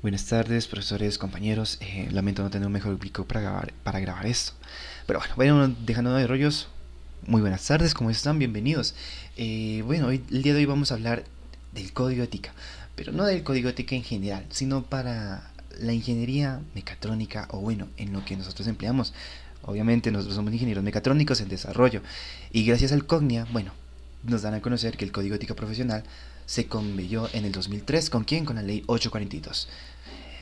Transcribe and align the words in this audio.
Buenas 0.00 0.26
tardes, 0.26 0.68
profesores, 0.68 1.18
compañeros. 1.18 1.76
Eh, 1.80 2.08
lamento 2.12 2.44
no 2.44 2.50
tener 2.50 2.68
un 2.68 2.72
mejor 2.72 2.94
ubico 2.94 3.24
para 3.24 3.40
grabar, 3.40 3.72
para 3.82 3.98
grabar 3.98 4.26
esto. 4.26 4.52
Pero 5.08 5.18
bueno, 5.18 5.34
bueno, 5.34 5.76
dejando 5.84 6.14
de 6.14 6.24
rollos, 6.24 6.68
muy 7.26 7.40
buenas 7.40 7.66
tardes, 7.66 7.94
¿cómo 7.94 8.08
están? 8.08 8.38
Bienvenidos. 8.38 8.94
Eh, 9.36 9.82
bueno, 9.84 10.06
hoy, 10.06 10.22
el 10.30 10.44
día 10.44 10.54
de 10.54 10.60
hoy 10.60 10.66
vamos 10.66 10.92
a 10.92 10.94
hablar 10.94 11.24
del 11.72 11.92
código 11.92 12.22
ética, 12.22 12.54
pero 12.94 13.10
no 13.10 13.24
del 13.24 13.42
código 13.42 13.70
ética 13.70 13.96
en 13.96 14.04
general, 14.04 14.46
sino 14.50 14.84
para 14.84 15.50
la 15.80 15.92
ingeniería 15.92 16.60
mecatrónica 16.76 17.48
o 17.50 17.58
bueno, 17.58 17.88
en 17.96 18.12
lo 18.12 18.24
que 18.24 18.36
nosotros 18.36 18.68
empleamos. 18.68 19.12
Obviamente 19.62 20.12
nosotros 20.12 20.36
somos 20.36 20.52
ingenieros 20.52 20.84
mecatrónicos 20.84 21.40
en 21.40 21.48
desarrollo 21.48 22.02
y 22.52 22.64
gracias 22.64 22.92
al 22.92 23.04
COGNIA, 23.04 23.48
bueno, 23.50 23.72
nos 24.22 24.42
dan 24.42 24.54
a 24.54 24.62
conocer 24.62 24.96
que 24.96 25.04
el 25.04 25.10
código 25.10 25.34
ética 25.34 25.56
profesional 25.56 26.04
se 26.48 26.66
conveyó 26.66 27.28
en 27.34 27.44
el 27.44 27.52
2003. 27.52 28.08
¿Con 28.08 28.24
quién? 28.24 28.46
Con 28.46 28.56
la 28.56 28.62
ley 28.62 28.82
842. 28.86 29.68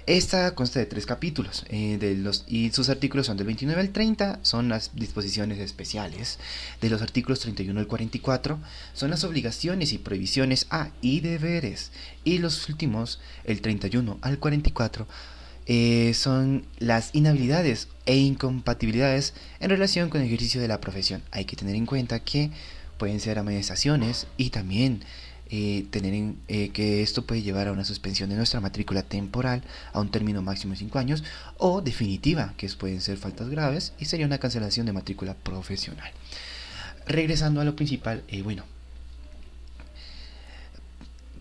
Esta 0.06 0.55
consta 0.55 0.79
de 0.79 0.86
tres 0.86 1.05
capítulos 1.05 1.64
eh, 1.69 1.98
de 1.98 2.14
los, 2.14 2.45
y 2.47 2.70
sus 2.70 2.91
artículos 2.91 3.27
son 3.27 3.37
del 3.37 3.47
29 3.47 3.80
al 3.80 3.91
30, 3.91 4.38
son 4.42 4.69
las 4.69 4.95
disposiciones 4.95 5.59
especiales. 5.59 6.38
De 6.80 6.91
los 6.91 7.02
artículos 7.02 7.41
31 7.41 7.80
al 7.80 7.88
44 7.88 8.61
son 8.95 9.11
las 9.11 9.24
obligaciones 9.24 9.92
y 9.92 9.98
prohibiciones 9.98 10.69
a 10.70 10.91
y 11.00 11.20
deberes. 11.20 11.91
Y 12.23 12.38
los 12.38 12.69
últimos, 12.69 13.19
el 13.42 13.61
31 13.61 14.19
al 14.23 14.38
44, 14.38 15.09
eh, 15.66 16.14
son 16.14 16.66
las 16.78 17.12
inhabilidades 17.12 17.88
e 18.06 18.16
incompatibilidades 18.16 19.34
en 19.59 19.70
relación 19.70 20.09
con 20.09 20.20
el 20.20 20.28
ejercicio 20.28 20.61
de 20.61 20.69
la 20.69 20.80
profesión. 20.80 21.25
Hay 21.33 21.47
que 21.47 21.56
tener 21.56 21.75
en 21.75 21.86
cuenta 21.86 22.20
que 22.20 22.52
pueden 22.97 23.19
ser 23.19 23.41
amonestaciones 23.41 24.28
y 24.36 24.50
también 24.50 25.02
eh, 25.48 25.86
tener 25.91 26.12
en, 26.12 26.38
eh, 26.48 26.70
que 26.70 27.02
esto 27.02 27.24
puede 27.24 27.42
llevar 27.42 27.68
a 27.68 27.73
una 27.73 27.84
suspensión 27.84 28.28
de 28.30 28.36
nuestra 28.36 28.60
matrícula 28.60 29.02
temporal 29.02 29.62
a 29.92 30.00
un 30.00 30.10
término 30.10 30.42
máximo 30.42 30.72
de 30.72 30.78
5 30.80 30.98
años 30.98 31.22
o 31.56 31.82
definitiva, 31.82 32.55
que 32.56 32.69
pueden 32.70 33.00
ser 33.00 33.16
faltas 33.16 33.48
graves 33.48 33.92
y 33.98 34.06
sería 34.06 34.27
una 34.27 34.39
cancelación 34.39 34.86
de 34.86 34.92
matrícula 34.92 35.34
profesional. 35.34 36.11
Regresando 37.06 37.61
a 37.61 37.64
lo 37.64 37.77
principal, 37.77 38.24
eh, 38.27 38.42
bueno, 38.42 38.64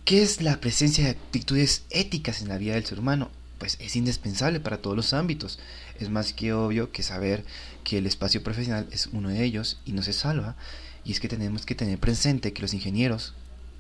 ¿qué 0.04 0.22
es 0.22 0.42
la 0.44 0.60
presencia 0.60 1.06
de 1.06 1.10
actitudes 1.12 1.86
éticas 1.90 2.44
en 2.44 2.50
la 2.50 2.60
vida 2.60 2.76
del 2.76 2.86
ser 2.86 3.00
humano? 3.00 3.32
Pues 3.58 3.78
es 3.80 3.96
indispensable 3.96 4.60
para 4.60 4.78
todos 4.78 4.96
los 4.96 5.14
ámbitos. 5.14 5.58
Es 6.00 6.10
más 6.10 6.34
que 6.34 6.54
obvio 6.54 6.92
que 6.92 7.02
saber 7.02 7.44
que 7.84 7.98
el 7.98 8.06
espacio 8.06 8.44
profesional 8.44 8.88
es 8.92 9.08
uno 9.08 9.30
de 9.30 9.44
ellos 9.44 9.80
y 9.86 9.94
no 9.94 10.04
se 10.04 10.14
salva. 10.14 10.56
Y 11.04 11.12
es 11.12 11.20
que 11.20 11.28
tenemos 11.28 11.66
que 11.66 11.74
tener 11.74 11.98
presente 11.98 12.54
que 12.54 12.62
los 12.62 12.74
ingenieros, 12.76 13.34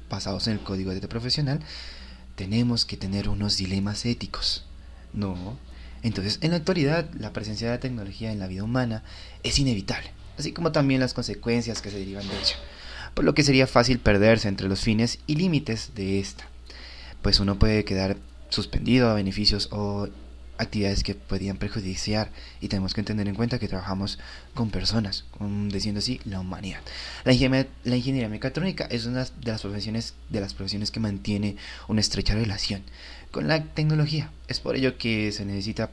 basados 0.09 0.47
en 0.47 0.53
el 0.53 0.59
código 0.59 0.93
de 0.93 1.07
profesional, 1.07 1.59
tenemos 2.35 2.85
que 2.85 2.97
tener 2.97 3.29
unos 3.29 3.57
dilemas 3.57 4.05
éticos. 4.05 4.65
No. 5.13 5.57
Entonces, 6.03 6.39
en 6.41 6.51
la 6.51 6.57
actualidad, 6.57 7.09
la 7.17 7.33
presencia 7.33 7.67
de 7.67 7.73
la 7.73 7.79
tecnología 7.79 8.31
en 8.31 8.39
la 8.39 8.47
vida 8.47 8.63
humana 8.63 9.03
es 9.43 9.57
inevitable, 9.57 10.11
así 10.37 10.51
como 10.51 10.71
también 10.71 10.99
las 10.99 11.13
consecuencias 11.13 11.81
que 11.81 11.89
se 11.89 11.97
derivan 11.97 12.27
de 12.27 12.37
ello, 12.37 12.55
por 13.13 13.25
lo 13.25 13.33
que 13.33 13.43
sería 13.43 13.65
fácil 13.65 13.99
perderse 13.99 14.47
entre 14.47 14.67
los 14.67 14.81
fines 14.81 15.19
y 15.25 15.35
límites 15.35 15.91
de 15.95 16.19
esta, 16.19 16.47
pues 17.21 17.39
uno 17.39 17.57
puede 17.57 17.85
quedar 17.85 18.17
suspendido 18.49 19.09
a 19.09 19.15
beneficios 19.15 19.69
o 19.71 20.09
actividades 20.57 21.03
que 21.03 21.15
podían 21.15 21.57
perjudiciar 21.57 22.31
y 22.61 22.67
tenemos 22.67 22.93
que 22.93 23.03
tener 23.03 23.27
en 23.27 23.35
cuenta 23.35 23.59
que 23.59 23.67
trabajamos 23.67 24.19
con 24.53 24.69
personas, 24.69 25.25
con, 25.37 25.69
diciendo 25.69 25.99
así, 25.99 26.19
la 26.25 26.39
humanidad. 26.39 26.79
La 27.23 27.33
ingeniería, 27.33 28.29
mecatrónica 28.29 28.85
es 28.85 29.05
una 29.05 29.25
de 29.25 29.51
las 29.51 29.61
profesiones 29.61 30.13
de 30.29 30.41
las 30.41 30.53
profesiones 30.53 30.91
que 30.91 30.99
mantiene 30.99 31.57
una 31.87 32.01
estrecha 32.01 32.33
relación 32.33 32.83
con 33.31 33.47
la 33.47 33.63
tecnología. 33.63 34.31
Es 34.47 34.59
por 34.59 34.75
ello 34.75 34.97
que 34.97 35.31
se 35.31 35.45
necesita 35.45 35.91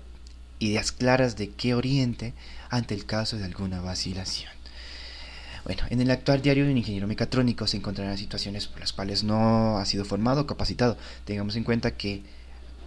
ideas 0.58 0.92
claras 0.92 1.36
de 1.36 1.50
qué 1.50 1.74
oriente 1.74 2.34
ante 2.70 2.94
el 2.94 3.04
caso 3.04 3.36
de 3.36 3.44
alguna 3.44 3.80
vacilación. 3.80 4.52
Bueno, 5.64 5.82
en 5.91 6.00
el 6.00 6.10
actual 6.10 6.42
diario 6.42 6.64
de 6.64 6.72
un 6.72 6.78
ingeniero 6.78 7.06
mecatrónico 7.06 7.69
se 7.69 7.76
encontrarán 7.76 8.19
situaciones 8.19 8.66
por 8.66 8.81
las 8.81 8.92
cuales 8.92 9.22
no 9.22 9.78
ha 9.78 9.84
sido 9.87 10.04
formado 10.04 10.41
o 10.41 10.47
capacitado. 10.47 10.97
Tengamos 11.25 11.54
en 11.54 11.62
cuenta 11.62 11.97
que 11.97 12.22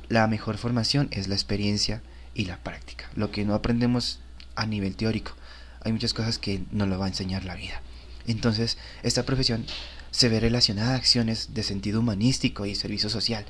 la 0.09 0.27
mejor 0.27 0.57
formación 0.57 1.07
es 1.11 1.27
la 1.27 1.35
experiencia 1.35 2.01
y 2.33 2.45
la 2.45 2.57
práctica, 2.57 3.09
lo 3.15 3.31
que 3.31 3.45
no 3.45 3.53
aprendemos 3.53 4.19
a 4.55 4.65
nivel 4.65 4.95
teórico. 4.95 5.33
Hay 5.81 5.91
muchas 5.91 6.13
cosas 6.13 6.37
que 6.37 6.63
no 6.71 6.85
lo 6.85 6.97
va 6.99 7.05
a 7.05 7.09
enseñar 7.09 7.45
la 7.45 7.55
vida. 7.55 7.81
Entonces, 8.27 8.77
esta 9.03 9.23
profesión 9.23 9.65
se 10.11 10.29
ve 10.29 10.39
relacionada 10.39 10.93
a 10.93 10.97
acciones 10.97 11.53
de 11.53 11.63
sentido 11.63 11.99
humanístico 11.99 12.65
y 12.65 12.75
servicio 12.75 13.09
social. 13.09 13.45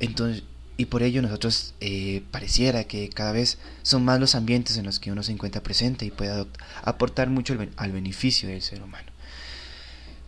Entonces, 0.00 0.42
y 0.76 0.86
por 0.86 1.02
ello 1.02 1.22
nosotros 1.22 1.74
eh, 1.80 2.22
pareciera 2.30 2.84
que 2.84 3.08
cada 3.08 3.32
vez 3.32 3.58
son 3.82 4.04
más 4.04 4.20
los 4.20 4.34
ambientes 4.34 4.76
en 4.76 4.84
los 4.84 5.00
que 5.00 5.10
uno 5.10 5.22
se 5.22 5.32
encuentra 5.32 5.62
presente 5.62 6.04
y 6.04 6.10
puede 6.10 6.46
aportar 6.82 7.30
mucho 7.30 7.56
al 7.76 7.92
beneficio 7.92 8.48
del 8.48 8.60
ser 8.60 8.82
humano. 8.82 9.15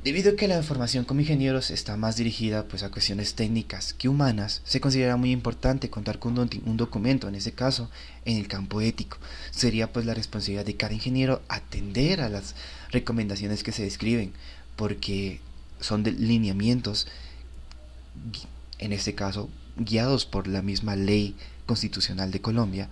Debido 0.08 0.32
a 0.32 0.36
que 0.36 0.48
la 0.48 0.62
formación 0.62 1.04
como 1.04 1.20
ingenieros 1.20 1.70
está 1.70 1.98
más 1.98 2.16
dirigida 2.16 2.64
pues, 2.64 2.82
a 2.82 2.91
cuestiones 2.91 3.34
técnicas 3.34 3.92
que 3.92 4.08
humanas, 4.08 4.62
se 4.64 4.80
considera 4.80 5.19
muy 5.19 5.32
importante 5.32 5.91
contar 5.91 6.19
con 6.19 6.38
un 6.38 6.76
documento, 6.78 7.28
en 7.28 7.34
ese 7.34 7.52
caso, 7.52 7.91
en 8.24 8.38
el 8.38 8.48
campo 8.48 8.80
ético. 8.80 9.19
Sería 9.50 9.92
pues 9.92 10.06
la 10.06 10.14
responsabilidad 10.14 10.64
de 10.64 10.78
cada 10.78 10.94
ingeniero 10.94 11.42
atender 11.50 12.22
a 12.22 12.30
las 12.30 12.54
recomendaciones 12.91 13.62
que 13.62 13.72
se 13.72 13.82
describen, 13.82 14.32
porque 14.76 15.42
son 15.78 16.04
de 16.04 16.12
lineamientos, 16.12 17.06
en 18.78 18.94
este 18.94 19.14
caso, 19.14 19.50
guiados 19.76 20.25
por 20.25 20.48
la 20.48 20.62
misma 20.62 20.96
ley 20.96 21.36
constitucional 21.66 22.30
de 22.30 22.40
Colombia, 22.40 22.88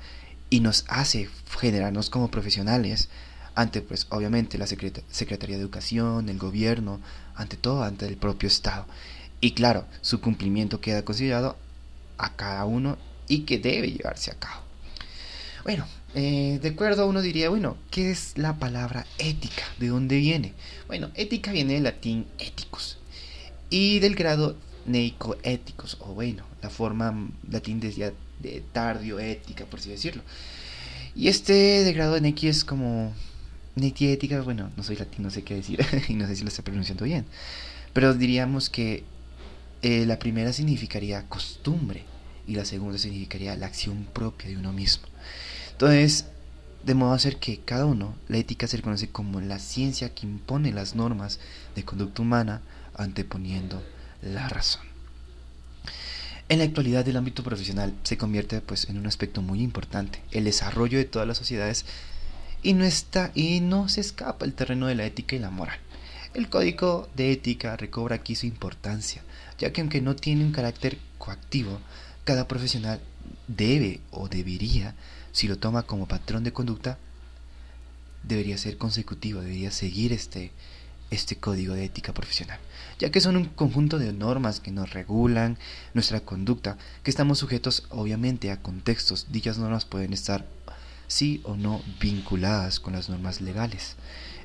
y 0.51 0.61
nos 0.61 0.85
hace 0.87 1.31
generarnos 1.59 2.11
como 2.11 2.31
profesionales 2.31 3.09
ante 3.57 3.81
pues 3.81 4.07
obviamente 4.11 4.59
la 4.59 4.67
Secretaría 4.67 5.57
de 5.57 5.63
Educación, 5.63 6.29
el 6.29 6.39
gobierno, 6.39 7.01
ante 7.35 7.57
todo 7.57 7.83
ante 7.83 8.07
el 8.07 8.17
propio 8.17 8.47
Estado. 8.47 8.87
Y 9.41 9.53
claro, 9.53 9.87
su 10.03 10.21
cumplimiento 10.21 10.81
queda 10.81 11.05
considerado 11.05 11.57
a 12.19 12.37
cada 12.37 12.67
uno 12.67 12.99
y 13.29 13.41
que 13.41 13.59
debe 13.59 13.91
llevarse 13.91 14.31
a 14.31 14.39
cabo. 14.39 14.63
Bueno, 15.65 15.87
eh, 16.15 16.59
de 16.63 16.69
acuerdo 16.69 17.07
uno 17.07 17.23
diría, 17.23 17.49
bueno, 17.49 17.77
¿qué 17.91 18.11
es 18.11 18.37
la 18.37 18.59
palabra 18.59 19.07
ética? 19.19 19.65
¿De 19.79 19.89
dónde 19.89 20.19
viene? 20.19 20.53
Bueno, 20.87 21.11
ética 21.15 21.51
viene 21.51 21.75
del 21.75 21.85
latín 21.85 22.27
éticos 22.39 22.99
y 23.71 23.99
del 24.01 24.15
grado 24.15 24.57
neicoéticos, 24.85 25.97
o 26.01 26.13
bueno, 26.15 26.45
la 26.63 26.71
forma 26.71 27.31
latín 27.51 27.81
decía 27.81 28.13
de 28.39 28.63
tardio 28.73 29.19
ética, 29.19 29.65
por 29.65 29.81
así 29.81 29.91
decirlo. 29.91 30.23
Y 31.15 31.29
este 31.29 31.55
de 31.55 31.93
grado 31.95 32.21
nequi 32.21 32.49
es 32.49 32.63
como 32.63 33.15
ética, 33.77 34.41
bueno, 34.41 34.71
no 34.77 34.83
soy 34.83 34.97
latino, 34.97 35.25
no 35.25 35.31
sé 35.31 35.43
qué 35.43 35.55
decir, 35.55 35.85
y 36.09 36.15
no 36.15 36.27
sé 36.27 36.37
si 36.37 36.43
lo 36.43 36.49
estoy 36.49 36.65
pronunciando 36.65 37.05
bien. 37.05 37.27
Pero 37.93 38.15
diríamos 38.15 38.71
que 38.71 39.05
eh, 39.83 40.07
la 40.07 40.19
primera 40.19 40.53
significaría 40.53 41.29
costumbre 41.29 42.05
y 42.47 42.55
la 42.55 42.65
segunda 42.65 42.99
significaría 42.99 43.57
la 43.57 43.67
acción 43.67 44.07
propia 44.13 44.49
de 44.49 44.57
uno 44.57 44.73
mismo. 44.73 45.07
Entonces, 45.73 46.27
de 46.85 46.95
modo 46.95 47.13
a 47.13 47.17
hacer 47.17 47.37
que 47.37 47.59
cada 47.61 47.85
uno, 47.85 48.15
la 48.29 48.39
ética 48.39 48.67
se 48.67 48.77
reconoce 48.77 49.09
como 49.09 49.41
la 49.41 49.59
ciencia 49.59 50.15
que 50.15 50.27
impone 50.27 50.73
las 50.73 50.95
normas 50.95 51.41
de 51.75 51.85
conducta 51.85 52.23
humana 52.23 52.63
anteponiendo 52.95 53.83
la 54.23 54.49
razón. 54.49 54.83
En 56.49 56.59
la 56.59 56.65
actualidad 56.65 57.07
el 57.09 57.17
ámbito 57.17 57.43
profesional 57.43 57.93
se 58.05 58.17
convierte 58.17 58.61
pues 58.61 58.89
en 58.89 58.99
un 58.99 59.07
aspecto 59.07 59.43
muy 59.43 59.63
importante. 59.63 60.23
El 60.31 60.45
desarrollo 60.45 60.97
de 60.97 61.05
todas 61.05 61.27
las 61.27 61.39
sociedades 61.39 61.85
y 62.67 62.75
no, 62.75 62.85
está, 62.85 63.31
y 63.37 63.61
no 63.61 63.89
se 63.89 64.01
escapa 64.01 64.45
el 64.45 64.53
terreno 64.53 64.89
de 64.89 64.97
la 64.97 65.07
ética 65.07 65.37
y 65.37 65.39
la 65.39 65.51
moral. 65.51 65.79
El 66.35 66.49
código 66.49 67.09
de 67.15 67.31
ética 67.31 67.77
recobra 67.77 68.17
aquí 68.17 68.35
su 68.35 68.47
importancia, 68.47 69.23
ya 69.57 69.73
que 69.73 69.83
aunque 69.83 70.01
no 70.01 70.17
tiene 70.17 70.45
un 70.45 70.51
carácter 70.51 70.99
coactivo, 71.17 71.79
cada 72.25 72.49
profesional 72.49 72.99
debe 73.47 74.01
o 74.11 74.29
debería, 74.29 74.97
si 75.31 75.47
lo 75.47 75.59
toma 75.59 75.85
como 75.85 76.09
patrón 76.09 76.43
de 76.43 76.53
conducta, 76.53 76.99
debería 78.25 78.59
ser 78.59 78.79
consecutivo, 78.79 79.43
debería 79.43 79.71
seguir 79.71 80.13
este, 80.13 80.51
este 81.13 81.37
código 81.37 81.75
de 81.75 81.85
ética 81.85 82.13
profesional, 82.13 82.59
ya 82.99 83.13
que 83.13 83.21
son 83.21 83.37
un 83.37 83.45
conjunto 83.45 84.01
de 84.01 84.13
normas 84.13 84.59
que 84.59 84.73
nos 84.73 84.93
regulan 84.93 85.57
nuestra 85.95 86.19
conducta, 86.19 86.79
que 87.05 87.11
estamos 87.11 87.39
sujetos 87.39 87.85
obviamente 87.91 88.51
a 88.51 88.61
contextos. 88.61 89.27
Dichas 89.31 89.57
normas 89.57 89.85
pueden 89.85 90.13
estar 90.13 90.45
sí 91.09 91.41
o 91.45 91.57
no 91.57 91.83
vinculadas 92.01 92.81
con 92.81 92.93
las 92.93 93.09
normas 93.09 93.41
legales, 93.41 93.97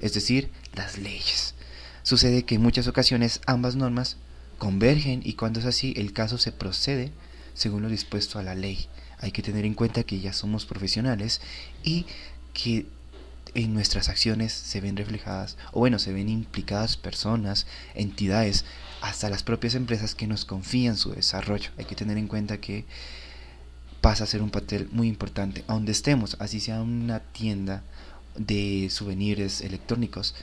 es 0.01 0.13
decir, 0.13 0.49
las 0.73 0.97
leyes. 0.97 1.55
Sucede 2.03 2.43
que 2.43 2.55
en 2.55 2.61
muchas 2.61 2.87
ocasiones 2.87 3.41
ambas 3.45 3.75
normas 3.75 4.17
convergen 4.57 5.21
y 5.23 5.33
cuando 5.33 5.59
es 5.59 5.65
así 5.65 5.93
el 5.97 6.13
caso 6.13 6.37
se 6.37 6.51
procede 6.51 7.11
según 7.53 7.81
lo 7.81 7.89
dispuesto 7.89 8.39
a 8.39 8.43
la 8.43 8.55
ley. 8.55 8.87
Hay 9.19 9.31
que 9.31 9.43
tener 9.43 9.65
en 9.65 9.75
cuenta 9.75 10.03
que 10.03 10.19
ya 10.19 10.33
somos 10.33 10.65
profesionales 10.65 11.41
y 11.83 12.05
que 12.53 12.85
en 13.53 13.73
nuestras 13.73 14.09
acciones 14.09 14.53
se 14.53 14.81
ven 14.81 14.95
reflejadas, 14.95 15.57
o 15.73 15.79
bueno, 15.79 15.99
se 15.99 16.13
ven 16.13 16.29
implicadas 16.29 16.95
personas, 16.97 17.67
entidades, 17.95 18.65
hasta 19.01 19.29
las 19.29 19.43
propias 19.43 19.75
empresas 19.75 20.15
que 20.15 20.27
nos 20.27 20.45
confían 20.45 20.95
su 20.95 21.11
desarrollo. 21.11 21.71
Hay 21.77 21.85
que 21.85 21.95
tener 21.95 22.17
en 22.17 22.27
cuenta 22.27 22.61
que 22.61 22.85
pasa 24.01 24.23
a 24.23 24.27
ser 24.27 24.41
un 24.41 24.49
papel 24.49 24.89
muy 24.91 25.07
importante. 25.07 25.63
A 25.67 25.73
donde 25.73 25.91
estemos, 25.91 26.35
así 26.39 26.59
sea 26.59 26.81
una 26.81 27.19
tienda 27.19 27.83
de 28.35 28.89
souvenirs 28.89 29.61
electrónicos, 29.61 30.35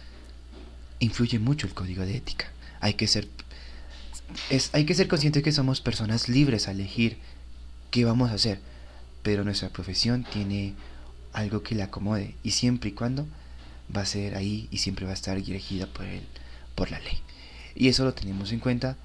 influye 1.01 1.39
mucho 1.39 1.67
el 1.67 1.75
código 1.75 2.05
de 2.05 2.17
ética. 2.17 2.47
Hay 2.81 2.95
que 2.95 3.09
ser, 3.09 3.29
es, 4.51 4.71
hay 4.73 4.87
que 4.87 4.95
ser 4.95 5.09
conscientes 5.09 5.43
que 5.43 5.53
somos 5.53 5.81
personas 5.81 6.29
libres 6.29 6.69
a 6.69 6.73
elegir 6.73 7.19
qué 7.91 8.05
vamos 8.05 8.31
a 8.31 8.35
hacer, 8.35 8.61
pero 9.23 9.45
nuestra 9.45 9.71
profesión 9.71 10.25
tiene 10.25 10.75
algo 11.33 11.63
que 11.63 11.75
le 11.75 11.83
acomode 11.83 12.35
y 12.43 12.53
siempre 12.53 12.91
y 12.91 12.93
cuando 12.93 13.27
va 13.95 14.03
a 14.03 14.07
ser 14.07 14.37
ahí 14.37 14.69
y 14.71 14.79
siempre 14.79 15.05
va 15.05 15.13
a 15.13 15.15
estar 15.15 15.37
dirigida 15.43 15.87
por, 15.87 16.05
el, 16.05 16.23
por 16.75 16.91
la 16.91 17.01
ley. 17.01 17.19
Y 17.75 17.89
eso 17.89 18.05
lo 18.05 18.15
tenemos 18.15 18.53
en 18.53 18.61
cuenta 18.61 18.97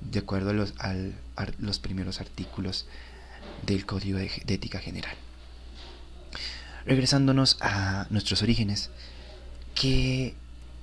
de 0.00 0.20
acuerdo 0.20 0.50
a 0.50 0.52
los, 0.52 0.74
los 1.58 1.78
primeros 1.78 2.20
artículos 2.20 2.86
del 3.66 3.86
Código 3.86 4.18
de, 4.18 4.30
Ética 4.46 4.78
General. 4.78 5.14
Regresándonos 6.86 7.58
a 7.60 8.06
nuestros 8.10 8.42
orígenes, 8.42 8.90
que 9.74 10.34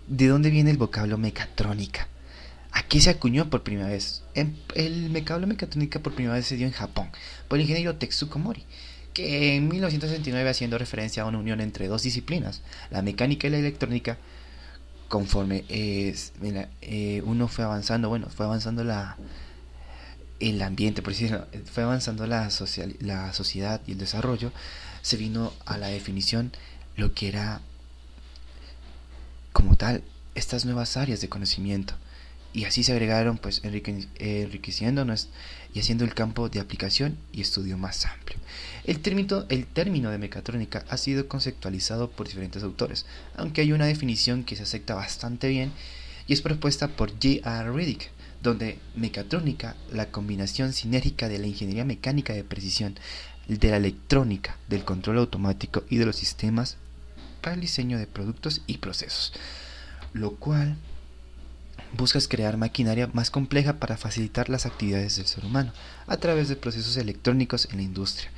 ¿de 0.07 0.27
dónde 0.27 0.50
viene 0.50 0.72
el 0.72 0.77
vocablo 0.77 1.18
mecatrónica? 1.18 2.07
¿A 2.72 2.83
qué 2.83 3.00
se 3.00 3.10
acuñó 3.10 3.50
por 3.50 3.63
primera 3.63 3.88
vez? 3.88 4.24
El 4.33 5.10
vocablo 5.10 5.48
mecatrónica 5.48 6.00
por 6.00 6.13
primera 6.13 6.36
vez 6.36 6.45
se 6.45 6.57
dio 6.57 6.68
en 6.68 6.74
Japón 6.74 7.10
por 7.48 7.57
el 7.57 7.63
ingeniero 7.63 7.95
Tetsuko 7.95 8.38
Mori, 8.38 8.66
que 9.13 9.56
en 9.56 9.68
1969 9.68 10.50
haciendo 10.50 10.77
referencia 10.77 11.24
a 11.24 11.25
una 11.25 11.39
unión 11.39 11.62
entre 11.62 11.88
dos 11.88 12.04
disciplinas, 12.04 12.62
la 12.92 13.01
mecánica 13.01 13.48
y 13.48 13.51
la 13.51 13.60
electrónica, 13.60 14.18
conforme 15.07 15.63
eh, 15.69 17.22
uno 17.25 17.48
fue 17.48 17.63
avanzando, 17.63 18.10
bueno, 18.10 18.27
fue 18.30 18.45
avanzando 18.45 18.83
la, 18.83 19.18
el 20.40 20.62
ambiente, 20.62 21.02
por 21.02 21.14
decirlo, 21.14 21.48
fue 21.72 21.84
avanzando 21.84 22.28
la, 22.28 22.50
social, 22.50 22.96
la 23.00 23.34
sociedad 23.34 23.82
y 23.88 23.94
el 23.94 23.98
desarrollo, 23.98 24.52
se 25.02 25.18
vino 25.18 25.54
a 25.66 25.78
la 25.78 25.88
definición 25.88 26.52
lo 26.96 27.14
que 27.14 27.28
era 27.28 27.62
como 29.54 29.76
tal 29.76 30.04
estas 30.34 30.66
nuevas 30.66 30.98
áreas 30.98 31.22
de 31.22 31.30
conocimiento 31.30 31.96
y 32.56 32.64
así 32.64 32.84
se 32.84 32.94
agregaron 32.94 33.38
pues 33.38 33.62
enriqueciéndonos 33.64 35.28
y 35.74 35.80
haciendo 35.82 36.06
el 36.06 36.14
campo 36.14 36.48
de 36.48 36.62
aplicación 36.62 37.18
y 37.34 37.42
estudio 37.42 37.78
más 37.78 38.06
amplio. 38.06 38.40
El 38.86 39.02
término, 39.02 39.46
el 39.50 39.66
término 39.66 40.10
de 40.10 40.18
mecatrónica 40.18 40.86
ha 40.88 40.96
sido 40.96 41.28
conceptualizado 41.28 42.10
por 42.10 42.28
diferentes 42.28 42.64
autores, 42.64 43.06
aunque 43.36 43.60
hay 43.60 43.74
una 43.74 43.88
definición 43.88 44.46
que 44.46 44.56
se 44.56 44.64
acepta 44.64 44.96
bastante 44.96 45.50
bien 45.50 45.74
y 46.28 46.34
es 46.34 46.42
propuesta 46.42 46.88
por 46.88 47.12
J.R. 47.12 47.72
Riddick, 47.74 48.10
donde 48.45 48.80
mecatrónica, 48.95 49.75
la 49.92 50.12
combinación 50.12 50.71
sinérgica 50.71 51.27
de 51.27 51.39
la 51.39 51.47
ingeniería 51.47 51.83
mecánica 51.83 52.33
de 52.33 52.44
precisión, 52.44 52.95
de 53.47 53.69
la 53.69 53.77
electrónica, 53.77 54.57
del 54.69 54.86
control 54.86 55.18
automático 55.18 55.83
y 55.89 55.97
de 55.97 56.06
los 56.06 56.15
sistemas 56.15 56.77
para 57.42 57.56
el 57.56 57.62
diseño 57.62 57.97
de 57.97 58.07
productos 58.07 58.62
y 58.68 58.77
procesos, 58.77 59.33
lo 60.13 60.36
cual 60.36 60.77
buscas 61.97 62.27
crear 62.27 62.57
maquinaria 62.57 63.09
más 63.13 63.31
compleja 63.31 63.80
para 63.80 63.97
facilitar 63.97 64.50
las 64.50 64.65
actividades 64.65 65.18
del 65.18 65.25
ser 65.25 65.44
humano 65.44 65.74
a 66.07 66.18
través 66.18 66.48
de 66.48 66.56
procesos 66.56 66.98
electrónicos 66.98 67.68
en 67.71 67.77
la 67.77 67.83
industria. 67.83 68.30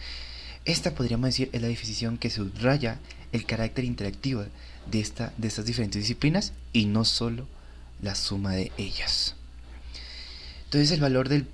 Esta 0.66 0.96
podríamos 0.96 1.28
decir 1.28 1.50
es 1.52 1.62
la 1.62 1.68
definición 1.68 2.18
que 2.18 2.30
subraya 2.30 3.00
el 3.32 3.46
carácter 3.46 3.84
interactivo 3.86 4.46
de, 4.90 5.00
esta, 5.00 5.34
de 5.38 5.48
estas 5.48 5.66
diferentes 5.66 6.02
disciplinas 6.02 6.54
y 6.74 6.86
no 6.86 7.06
solo 7.06 7.48
la 8.02 8.16
suma 8.16 8.54
de 8.54 8.72
ellas. 8.78 9.36
Entonces 10.68 10.92
el 10.92 11.00
valor 11.00 11.30
del 11.30 11.48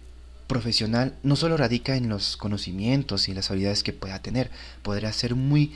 profesional 0.47 1.15
no 1.21 1.35
solo 1.35 1.55
radica 1.55 1.95
en 1.95 2.09
los 2.09 2.35
conocimientos 2.35 3.29
y 3.29 3.35
las 3.35 3.51
habilidades 3.51 3.83
que 3.83 3.93
pueda 3.93 4.19
tener, 4.23 4.49
podrá 4.81 5.13
ser 5.13 5.35
muy, 5.35 5.75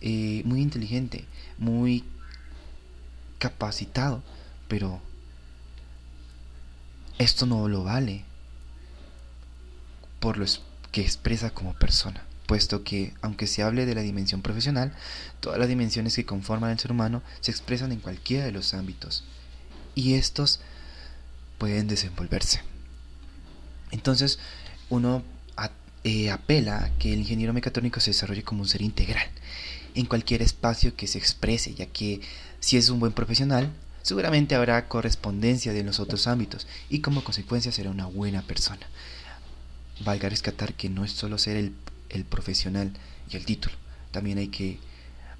eh, 0.00 0.42
muy 0.44 0.62
inteligente, 0.62 1.26
muy 1.58 2.02
capacitado, 3.38 4.20
pero 4.66 5.00
esto 7.18 7.46
no 7.46 7.68
lo 7.68 7.84
vale 7.84 8.24
por 10.18 10.36
lo 10.36 10.46
que 10.90 11.02
expresa 11.02 11.50
como 11.50 11.72
persona, 11.74 12.24
puesto 12.46 12.82
que, 12.82 13.14
aunque 13.22 13.46
se 13.46 13.62
hable 13.62 13.86
de 13.86 13.94
la 13.94 14.00
dimensión 14.00 14.42
profesional, 14.42 14.92
todas 15.38 15.60
las 15.60 15.68
dimensiones 15.68 16.16
que 16.16 16.26
conforman 16.26 16.72
el 16.72 16.80
ser 16.80 16.90
humano 16.90 17.22
se 17.40 17.52
expresan 17.52 17.92
en 17.92 18.00
cualquiera 18.00 18.44
de 18.44 18.50
los 18.50 18.74
ámbitos, 18.74 19.22
y 19.94 20.14
estos 20.14 20.58
pueden 21.58 21.88
desenvolverse. 21.88 22.60
Entonces, 23.90 24.38
uno 24.90 25.22
eh, 26.08 26.30
apela 26.30 26.84
a 26.84 26.90
que 26.98 27.12
el 27.12 27.18
ingeniero 27.18 27.52
mecatrónico 27.52 27.98
se 27.98 28.10
desarrolle 28.10 28.44
como 28.44 28.62
un 28.62 28.68
ser 28.68 28.80
integral 28.80 29.26
en 29.96 30.06
cualquier 30.06 30.40
espacio 30.40 30.94
que 30.94 31.08
se 31.08 31.18
exprese, 31.18 31.74
ya 31.74 31.86
que 31.86 32.20
si 32.60 32.76
es 32.76 32.90
un 32.90 33.00
buen 33.00 33.12
profesional, 33.12 33.72
seguramente 34.02 34.54
habrá 34.54 34.86
correspondencia 34.86 35.72
de 35.72 35.82
los 35.82 35.98
otros 35.98 36.28
ámbitos 36.28 36.68
y 36.88 37.00
como 37.00 37.24
consecuencia 37.24 37.72
será 37.72 37.90
una 37.90 38.06
buena 38.06 38.42
persona. 38.42 38.86
Valga 40.04 40.28
rescatar 40.28 40.74
que 40.74 40.88
no 40.88 41.04
es 41.04 41.10
solo 41.10 41.38
ser 41.38 41.56
el, 41.56 41.72
el 42.10 42.24
profesional 42.24 42.92
y 43.28 43.36
el 43.36 43.44
título, 43.44 43.74
también 44.12 44.38
hay 44.38 44.48
que 44.48 44.78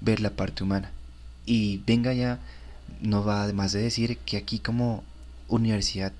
ver 0.01 0.19
la 0.19 0.31
parte 0.31 0.63
humana. 0.63 0.91
Y 1.45 1.77
venga 1.87 2.13
ya, 2.13 2.39
no 2.99 3.23
va 3.23 3.43
además 3.43 3.71
de 3.71 3.83
decir 3.83 4.17
que 4.17 4.35
aquí 4.35 4.59
como 4.59 5.05
universidad 5.47 6.13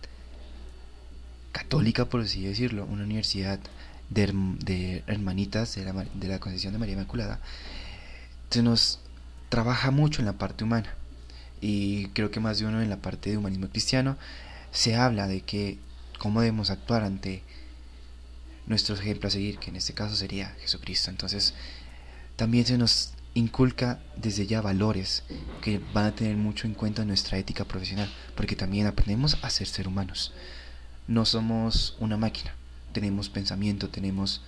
católica, 1.51 2.05
por 2.05 2.21
así 2.21 2.43
decirlo, 2.43 2.85
una 2.85 3.03
universidad 3.03 3.59
de, 4.09 5.03
hermanitas 5.07 5.75
de 5.75 5.85
la, 5.85 6.05
de 6.13 6.27
la 6.27 6.39
Concepción 6.39 6.73
de 6.73 6.79
María 6.79 6.93
Inmaculada, 6.93 7.39
se 8.49 8.63
nos 8.63 8.99
trabaja 9.49 9.91
mucho 9.91 10.21
en 10.21 10.25
la 10.25 10.33
parte 10.33 10.63
humana 10.63 10.93
y 11.61 12.07
creo 12.09 12.31
que 12.31 12.39
más 12.39 12.59
de 12.59 12.65
uno 12.65 12.81
en 12.81 12.89
la 12.89 12.97
parte 12.97 13.31
de 13.31 13.37
humanismo 13.37 13.69
cristiano, 13.69 14.17
se 14.71 14.95
habla 14.95 15.27
de 15.27 15.41
que 15.41 15.79
cómo 16.19 16.41
debemos 16.41 16.69
actuar 16.69 17.03
ante 17.03 17.43
nuestro 18.67 18.95
ejemplo 18.95 19.27
a 19.27 19.31
seguir, 19.31 19.57
que 19.59 19.69
en 19.69 19.77
este 19.77 19.93
caso 19.93 20.15
sería 20.15 20.55
Jesucristo. 20.59 21.09
Entonces, 21.09 21.53
también 22.35 22.65
se 22.65 22.77
nos 22.77 23.13
inculca 23.37 23.99
desde 24.15 24.47
ya 24.47 24.61
valores 24.61 25.23
que 25.61 25.79
van 25.93 26.05
a 26.05 26.15
tener 26.15 26.35
mucho 26.37 26.65
en 26.65 26.73
cuenta 26.73 27.05
nuestra 27.05 27.37
ética 27.37 27.65
profesional, 27.65 28.09
porque 28.35 28.55
también 28.55 28.87
aprendemos 28.87 29.37
a 29.43 29.49
ser 29.51 29.67
ser 29.67 29.87
humanos. 29.87 30.33
No 31.07 31.23
somos 31.23 31.95
una 31.99 32.17
máquina, 32.17 32.55
tenemos 32.93 33.29
pensamiento, 33.29 33.89
tenemos 33.89 34.41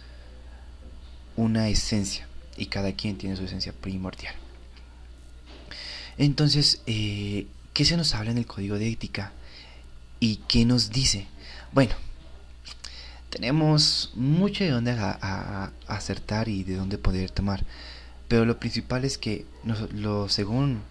una 1.35 1.69
esencia, 1.69 2.27
y 2.57 2.65
cada 2.65 2.91
quien 2.93 3.17
tiene 3.17 3.35
su 3.35 3.43
esencia 3.43 3.73
primordial. 3.73 4.33
Entonces, 6.17 6.81
eh, 6.87 7.45
¿qué 7.73 7.85
se 7.85 7.95
nos 7.95 8.15
habla 8.15 8.31
en 8.31 8.39
el 8.39 8.47
código 8.47 8.79
de 8.79 8.89
ética? 8.89 9.33
¿Y 10.19 10.37
qué 10.47 10.65
nos 10.65 10.89
dice? 10.89 11.27
Bueno, 11.71 11.93
tenemos 13.29 14.11
mucho 14.15 14.63
de 14.63 14.71
dónde 14.71 14.91
acertar 15.87 16.49
y 16.49 16.63
de 16.63 16.75
dónde 16.75 16.97
poder 16.97 17.29
tomar. 17.29 17.63
Pero 18.29 18.45
lo 18.45 18.59
principal 18.59 19.03
es 19.03 19.17
que 19.17 19.45
según 20.29 20.81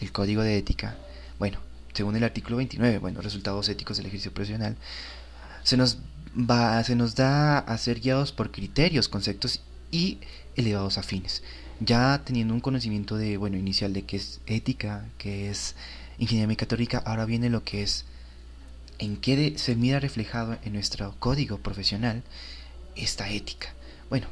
el 0.00 0.12
código 0.12 0.42
de 0.42 0.58
ética, 0.58 0.96
bueno, 1.38 1.58
según 1.94 2.16
el 2.16 2.24
artículo 2.24 2.58
29, 2.58 2.98
bueno, 2.98 3.22
resultados 3.22 3.68
éticos 3.70 3.96
del 3.96 4.06
ejercicio 4.06 4.34
profesional, 4.34 4.76
se 5.62 5.78
nos, 5.78 5.98
va, 6.36 6.84
se 6.84 6.96
nos 6.96 7.14
da 7.14 7.58
a 7.58 7.78
ser 7.78 8.00
guiados 8.00 8.32
por 8.32 8.50
criterios, 8.50 9.08
conceptos 9.08 9.62
y 9.90 10.18
elevados 10.56 10.98
afines 10.98 11.42
ya 11.80 12.22
teniendo 12.24 12.54
un 12.54 12.60
conocimiento 12.60 13.16
de, 13.16 13.36
bueno, 13.38 13.56
inicial 13.56 13.92
de 13.92 14.02
qué 14.02 14.16
es 14.16 14.40
ética, 14.46 15.06
qué 15.18 15.50
es 15.50 15.74
ingeniería 16.18 16.46
mecatrónica, 16.46 16.98
ahora 16.98 17.24
viene 17.24 17.48
lo 17.48 17.64
que 17.64 17.82
es 17.82 18.04
en 18.98 19.16
qué 19.16 19.54
se 19.56 19.74
mira 19.74 19.98
reflejado 19.98 20.58
en 20.62 20.74
nuestro 20.74 21.14
código 21.18 21.58
profesional 21.58 22.22
esta 22.96 23.30
ética. 23.30 23.72
Bueno, 24.10 24.26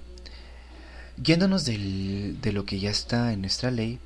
yéndonos 1.23 1.65
de 1.65 2.53
lo 2.53 2.65
que 2.65 2.81
ya 2.81 2.91
está 2.91 3.33
en 3.33 3.41
nuestra 3.41 3.71
ley, 3.71 3.99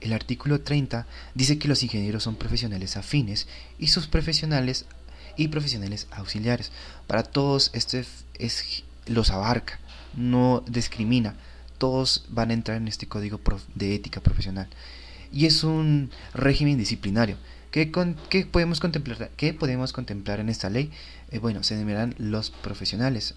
el 0.00 0.12
artículo 0.12 0.60
30 0.60 1.06
dice 1.34 1.58
que 1.58 1.68
los 1.68 1.82
ingenieros 1.82 2.22
son 2.22 2.36
profesionales 2.36 2.96
afines 2.96 3.48
y 3.78 3.88
sus 3.88 4.06
profesionales 4.06 4.86
y 5.36 5.48
profesionales 5.48 6.06
auxiliares. 6.10 6.72
Para 7.06 7.22
todos 7.22 7.70
este 7.74 8.04
es, 8.38 8.84
los 9.06 9.30
abarca, 9.30 9.78
no 10.16 10.64
discrimina 10.66 11.34
todos 11.80 12.26
van 12.28 12.50
a 12.50 12.54
entrar 12.54 12.76
en 12.76 12.88
este 12.88 13.08
código 13.08 13.40
de 13.74 13.94
ética 13.94 14.20
profesional. 14.20 14.68
Y 15.32 15.46
es 15.46 15.64
un 15.64 16.10
régimen 16.34 16.76
disciplinario. 16.76 17.38
¿Qué, 17.70 17.86
podemos, 18.52 18.80
contemplar, 18.80 19.30
¿Qué 19.36 19.54
podemos 19.54 19.92
contemplar 19.94 20.40
en 20.40 20.50
esta 20.50 20.68
ley? 20.68 20.90
Eh, 21.30 21.38
bueno, 21.38 21.62
se 21.62 21.74
enumeran 21.74 22.14
los 22.18 22.50
profesionales. 22.50 23.34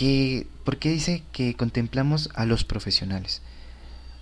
¿Qué, 0.00 0.46
¿Por 0.64 0.78
qué 0.78 0.88
dice 0.88 1.22
que 1.30 1.54
contemplamos 1.54 2.30
a 2.34 2.46
los 2.46 2.64
profesionales? 2.64 3.42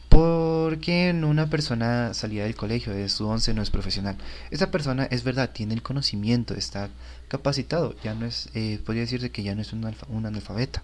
Porque 0.08 1.12
una 1.22 1.48
persona 1.48 2.14
salida 2.14 2.42
del 2.42 2.56
colegio 2.56 2.92
de 2.92 3.08
su 3.08 3.28
once 3.28 3.54
no 3.54 3.62
es 3.62 3.70
profesional. 3.70 4.16
Esa 4.50 4.72
persona 4.72 5.04
es 5.04 5.22
verdad, 5.22 5.50
tiene 5.52 5.74
el 5.74 5.82
conocimiento, 5.82 6.54
está 6.54 6.90
capacitado, 7.28 7.94
ya 8.02 8.14
no 8.14 8.26
es, 8.26 8.48
eh, 8.54 8.80
podría 8.84 9.02
decirse 9.02 9.30
que 9.30 9.44
ya 9.44 9.54
no 9.54 9.62
es 9.62 9.72
un, 9.72 9.88
un 10.08 10.26
analfabeta 10.26 10.82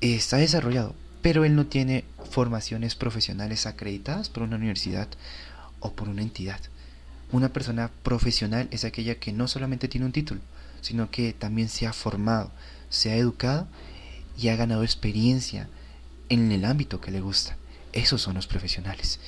está 0.00 0.36
desarrollado, 0.36 0.94
pero 1.20 1.44
él 1.44 1.56
no 1.56 1.66
tiene 1.66 2.04
formaciones 2.30 2.94
profesionales 2.94 3.66
acreditadas 3.66 4.28
por 4.28 4.44
una 4.44 4.54
universidad 4.54 5.08
o 5.80 5.92
por 5.92 6.08
una 6.08 6.22
entidad. 6.22 6.60
Una 7.32 7.48
persona 7.48 7.90
profesional 8.04 8.68
es 8.70 8.84
aquella 8.84 9.16
que 9.16 9.32
no 9.32 9.48
solamente 9.48 9.88
tiene 9.88 10.06
un 10.06 10.12
título, 10.12 10.40
sino 10.82 11.10
que 11.10 11.32
también 11.32 11.68
se 11.68 11.88
ha 11.88 11.92
formado, 11.92 12.52
se 12.90 13.10
ha 13.10 13.16
educado 13.16 13.68
y 14.38 14.48
ha 14.48 14.56
ganado 14.56 14.82
experiencia 14.82 15.68
en 16.28 16.52
el 16.52 16.64
ámbito 16.64 17.00
que 17.00 17.10
le 17.10 17.20
gusta. 17.20 17.56
Esos 17.92 18.22
son 18.22 18.34
los 18.34 18.46
profesionales. 18.46 19.20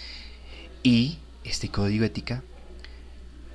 Y 0.82 1.18
este 1.44 1.68
código 1.68 2.04
ética 2.04 2.42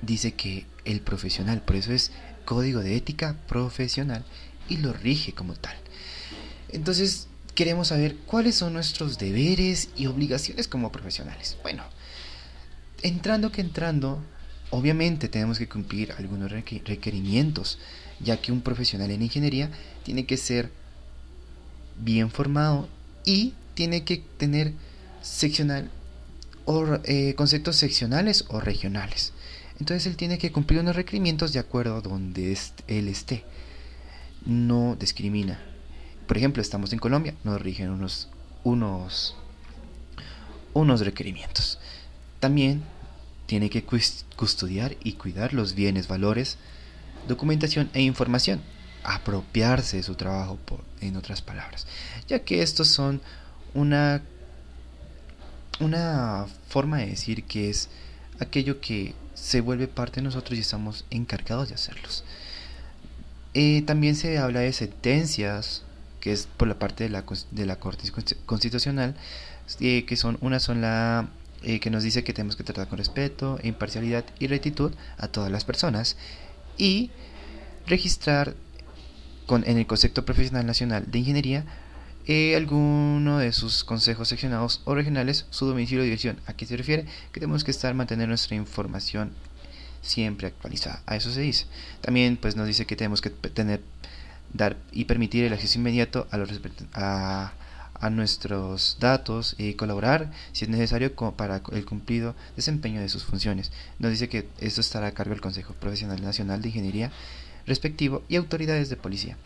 dice 0.02 0.34
que 0.34 0.66
el 0.84 1.00
profesional, 1.00 1.62
por 1.62 1.76
eso 1.76 1.92
es 1.92 2.10
código 2.44 2.80
de 2.80 2.96
ética 2.96 3.36
profesional 3.48 4.24
y 4.68 4.78
lo 4.78 4.92
rige 4.92 5.32
como 5.32 5.54
tal. 5.54 5.76
Entonces, 6.70 7.28
queremos 7.54 7.88
saber 7.88 8.16
cuáles 8.26 8.56
son 8.56 8.72
nuestros 8.72 9.18
deberes 9.18 9.90
y 9.96 10.06
obligaciones 10.06 10.68
como 10.68 10.92
profesionales. 10.92 11.56
Bueno, 11.62 11.84
entrando 13.02 13.52
que 13.52 13.60
entrando, 13.60 14.22
obviamente 14.70 15.28
tenemos 15.28 15.58
que 15.58 15.68
cumplir 15.68 16.12
algunos 16.18 16.50
requerimientos, 16.50 17.78
ya 18.20 18.40
que 18.40 18.52
un 18.52 18.60
profesional 18.60 19.10
en 19.10 19.22
ingeniería 19.22 19.70
tiene 20.04 20.26
que 20.26 20.36
ser 20.36 20.70
bien 21.98 22.30
formado 22.30 22.88
y 23.24 23.54
tiene 23.74 24.04
que 24.04 24.22
tener 24.36 24.72
seccional 25.22 25.90
o 26.64 26.98
eh, 27.04 27.34
conceptos 27.34 27.76
seccionales 27.76 28.44
o 28.48 28.60
regionales. 28.60 29.32
Entonces 29.80 30.06
él 30.06 30.16
tiene 30.16 30.38
que 30.38 30.52
cumplir 30.52 30.80
unos 30.80 30.96
requerimientos 30.96 31.52
de 31.52 31.58
acuerdo 31.58 31.96
a 31.96 32.00
donde 32.00 32.56
él 32.86 33.08
esté. 33.08 33.44
No 34.46 34.96
discrimina. 34.98 35.60
Por 36.26 36.36
ejemplo, 36.36 36.62
estamos 36.62 36.92
en 36.92 36.98
Colombia, 36.98 37.34
nos 37.44 37.60
rigen 37.60 37.90
unos, 37.90 38.28
unos, 38.62 39.34
unos 40.72 41.00
requerimientos. 41.00 41.78
También 42.40 42.82
tiene 43.46 43.68
que 43.68 43.84
custodiar 44.36 44.96
y 45.02 45.14
cuidar 45.14 45.52
los 45.52 45.74
bienes, 45.74 46.08
valores, 46.08 46.56
documentación 47.28 47.90
e 47.94 48.02
información. 48.02 48.60
Apropiarse 49.02 49.98
de 49.98 50.02
su 50.02 50.14
trabajo, 50.14 50.56
por, 50.64 50.80
en 51.00 51.16
otras 51.16 51.42
palabras. 51.42 51.86
Ya 52.28 52.40
que 52.40 52.62
estos 52.62 52.88
son 52.88 53.20
una, 53.74 54.22
una 55.80 56.46
forma 56.68 56.98
de 56.98 57.06
decir 57.06 57.44
que 57.44 57.70
es 57.70 57.88
aquello 58.40 58.80
que 58.80 59.14
se 59.34 59.60
vuelve 59.60 59.88
parte 59.88 60.16
de 60.16 60.22
nosotros 60.22 60.56
y 60.56 60.62
estamos 60.62 61.04
encargados 61.10 61.68
de 61.68 61.74
hacerlos. 61.74 62.24
Eh, 63.52 63.82
también 63.82 64.16
se 64.16 64.38
habla 64.38 64.60
de 64.60 64.72
sentencias, 64.72 65.82
que 66.20 66.32
es 66.32 66.48
por 66.56 66.66
la 66.66 66.78
parte 66.78 67.04
de 67.04 67.10
la, 67.10 67.24
de 67.50 67.66
la 67.66 67.76
Corte 67.76 68.10
Constitucional, 68.46 69.14
eh, 69.80 70.04
que 70.06 70.16
son, 70.16 70.38
una 70.40 70.60
son 70.60 70.80
la 70.80 71.28
eh, 71.62 71.80
que 71.80 71.88
nos 71.88 72.02
dice 72.02 72.24
que 72.24 72.34
tenemos 72.34 72.56
que 72.56 72.64
tratar 72.64 72.88
con 72.88 72.98
respeto, 72.98 73.58
imparcialidad 73.62 74.24
y 74.38 74.48
rectitud 74.48 74.92
a 75.16 75.28
todas 75.28 75.50
las 75.50 75.64
personas, 75.64 76.16
y 76.78 77.10
registrar 77.86 78.54
con, 79.46 79.64
en 79.66 79.78
el 79.78 79.86
concepto 79.86 80.24
profesional 80.24 80.66
nacional 80.66 81.04
de 81.10 81.18
ingeniería 81.18 81.64
eh, 82.26 82.56
alguno 82.56 83.38
de 83.38 83.52
sus 83.52 83.84
consejos 83.84 84.28
seccionados 84.28 84.80
o 84.86 84.94
regionales 84.94 85.46
su 85.50 85.66
domicilio 85.66 86.00
de 86.00 86.06
dirección. 86.06 86.40
¿A 86.46 86.54
qué 86.54 86.64
se 86.64 86.76
refiere? 86.76 87.04
Que 87.32 87.40
tenemos 87.40 87.64
que 87.64 87.70
estar 87.70 87.92
mantener 87.94 88.28
nuestra 88.28 88.56
información 88.56 89.32
siempre 90.00 90.46
actualizada. 90.46 91.02
A 91.06 91.16
eso 91.16 91.30
se 91.30 91.42
dice. 91.42 91.66
También 92.00 92.38
pues 92.38 92.56
nos 92.56 92.66
dice 92.66 92.86
que 92.86 92.96
tenemos 92.96 93.20
que 93.20 93.30
tener 93.30 93.82
dar 94.54 94.76
y 94.92 95.04
permitir 95.04 95.44
el 95.44 95.52
acceso 95.52 95.78
inmediato 95.78 96.26
a, 96.30 96.38
los, 96.38 96.48
a, 96.94 97.52
a 98.00 98.10
nuestros 98.10 98.96
datos 99.00 99.54
y 99.58 99.74
colaborar 99.74 100.30
si 100.52 100.64
es 100.64 100.70
necesario 100.70 101.14
para 101.14 101.62
el 101.72 101.84
cumplido 101.84 102.34
desempeño 102.56 103.00
de 103.00 103.08
sus 103.08 103.24
funciones. 103.24 103.72
Nos 103.98 104.10
dice 104.10 104.28
que 104.28 104.48
esto 104.60 104.80
estará 104.80 105.08
a 105.08 105.12
cargo 105.12 105.30
del 105.30 105.40
Consejo 105.40 105.74
Profesional 105.74 106.22
Nacional 106.22 106.62
de 106.62 106.68
Ingeniería 106.68 107.12
respectivo 107.66 108.22
y 108.28 108.36
autoridades 108.36 108.88
de 108.90 108.96
policía. 108.96 109.36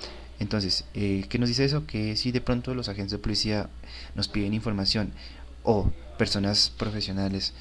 Entonces, 0.40 0.84
eh, 0.94 1.24
¿qué 1.28 1.38
nos 1.38 1.48
dice 1.48 1.64
eso? 1.64 1.86
Que 1.86 2.16
si 2.16 2.32
de 2.32 2.40
pronto 2.40 2.74
los 2.74 2.88
agentes 2.88 3.12
de 3.12 3.18
policía 3.18 3.68
nos 4.14 4.28
piden 4.28 4.54
información 4.54 5.12
o 5.62 5.90
personas 6.16 6.70
profesionales 6.70 7.52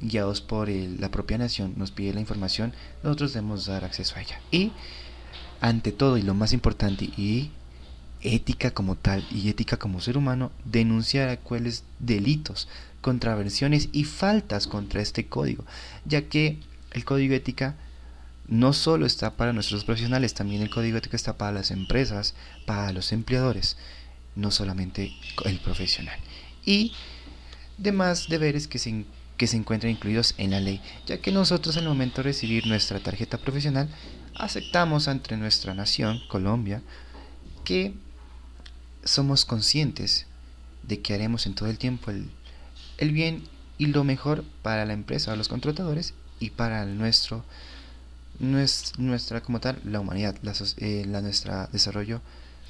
guiados 0.00 0.40
por 0.40 0.68
la 0.68 1.10
propia 1.10 1.38
nación 1.38 1.74
nos 1.76 1.90
piden 1.90 2.16
la 2.16 2.20
información, 2.20 2.72
nosotros 3.02 3.32
debemos 3.32 3.66
dar 3.66 3.84
acceso 3.84 4.16
a 4.16 4.22
ella. 4.22 4.40
Y 4.50 4.72
ante 5.60 5.92
todo 5.92 6.18
y 6.18 6.22
lo 6.22 6.34
más 6.34 6.52
importante 6.52 7.04
y 7.04 7.50
ética 8.22 8.70
como 8.72 8.96
tal 8.96 9.26
y 9.30 9.48
ética 9.48 9.76
como 9.76 10.00
ser 10.00 10.16
humano, 10.16 10.52
denunciar 10.64 11.28
aquellos 11.28 11.84
delitos, 11.98 12.68
contravenciones 13.00 13.88
y 13.92 14.04
faltas 14.04 14.66
contra 14.66 15.00
este 15.00 15.26
código, 15.26 15.64
ya 16.04 16.22
que 16.22 16.58
el 16.92 17.04
código 17.04 17.34
ética 17.34 17.76
no 18.48 18.72
solo 18.72 19.06
está 19.06 19.36
para 19.36 19.52
nuestros 19.52 19.84
profesionales, 19.84 20.34
también 20.34 20.62
el 20.62 20.70
código 20.70 20.98
ético 20.98 21.16
está 21.16 21.36
para 21.36 21.52
las 21.52 21.70
empresas, 21.70 22.34
para 22.64 22.92
los 22.92 23.12
empleadores, 23.12 23.76
no 24.34 24.50
solamente 24.50 25.12
el 25.44 25.58
profesional. 25.60 26.18
Y 26.64 26.92
demás 27.78 28.28
deberes 28.28 28.68
que 28.68 28.78
se, 28.78 29.04
que 29.36 29.46
se 29.46 29.56
encuentran 29.56 29.92
incluidos 29.92 30.34
en 30.38 30.50
la 30.50 30.60
ley, 30.60 30.80
ya 31.06 31.18
que 31.18 31.32
nosotros 31.32 31.76
al 31.76 31.84
momento 31.84 32.16
de 32.16 32.24
recibir 32.24 32.66
nuestra 32.66 33.00
tarjeta 33.00 33.38
profesional 33.38 33.88
aceptamos 34.34 35.08
ante 35.08 35.36
nuestra 35.36 35.74
nación, 35.74 36.20
Colombia, 36.28 36.82
que 37.64 37.94
somos 39.06 39.44
conscientes 39.44 40.26
de 40.82 41.00
que 41.00 41.14
haremos 41.14 41.46
en 41.46 41.54
todo 41.54 41.68
el 41.68 41.78
tiempo 41.78 42.10
el, 42.10 42.30
el 42.98 43.12
bien 43.12 43.42
y 43.78 43.86
lo 43.86 44.04
mejor 44.04 44.44
para 44.62 44.84
la 44.84 44.92
empresa, 44.92 45.32
a 45.32 45.36
los 45.36 45.48
contratadores 45.48 46.14
y 46.40 46.50
para 46.50 46.84
nuestro 46.84 47.44
nuestra 48.38 49.40
como 49.40 49.60
tal, 49.60 49.80
la 49.84 50.00
humanidad, 50.00 50.36
la, 50.42 50.52
eh, 50.78 51.04
la 51.06 51.22
nuestra 51.22 51.68
desarrollo 51.72 52.20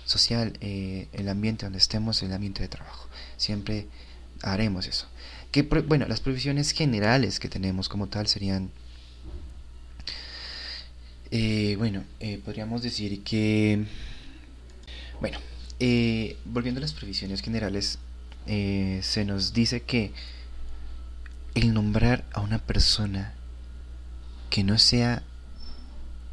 social, 0.04 0.56
eh, 0.60 1.08
el 1.12 1.28
ambiente 1.28 1.66
donde 1.66 1.78
estemos, 1.78 2.22
el 2.22 2.32
ambiente 2.32 2.62
de 2.62 2.68
trabajo. 2.68 3.08
Siempre 3.36 3.86
haremos 4.42 4.86
eso. 4.86 5.06
Que, 5.50 5.62
bueno, 5.62 6.06
las 6.06 6.20
provisiones 6.20 6.70
generales 6.70 7.40
que 7.40 7.48
tenemos 7.48 7.88
como 7.88 8.06
tal 8.06 8.28
serían, 8.28 8.70
eh, 11.30 11.74
bueno, 11.78 12.04
podríamos 12.44 12.82
decir 12.82 13.24
que, 13.24 13.84
bueno, 15.20 15.38
volviendo 16.44 16.78
a 16.78 16.82
las 16.82 16.92
provisiones 16.92 17.42
generales, 17.42 17.98
se 18.46 19.24
nos 19.26 19.52
dice 19.52 19.82
que 19.82 20.12
el 21.54 21.72
nombrar 21.74 22.24
a 22.32 22.40
una 22.40 22.58
persona 22.58 23.34
que 24.50 24.62
no 24.62 24.78
sea 24.78 25.22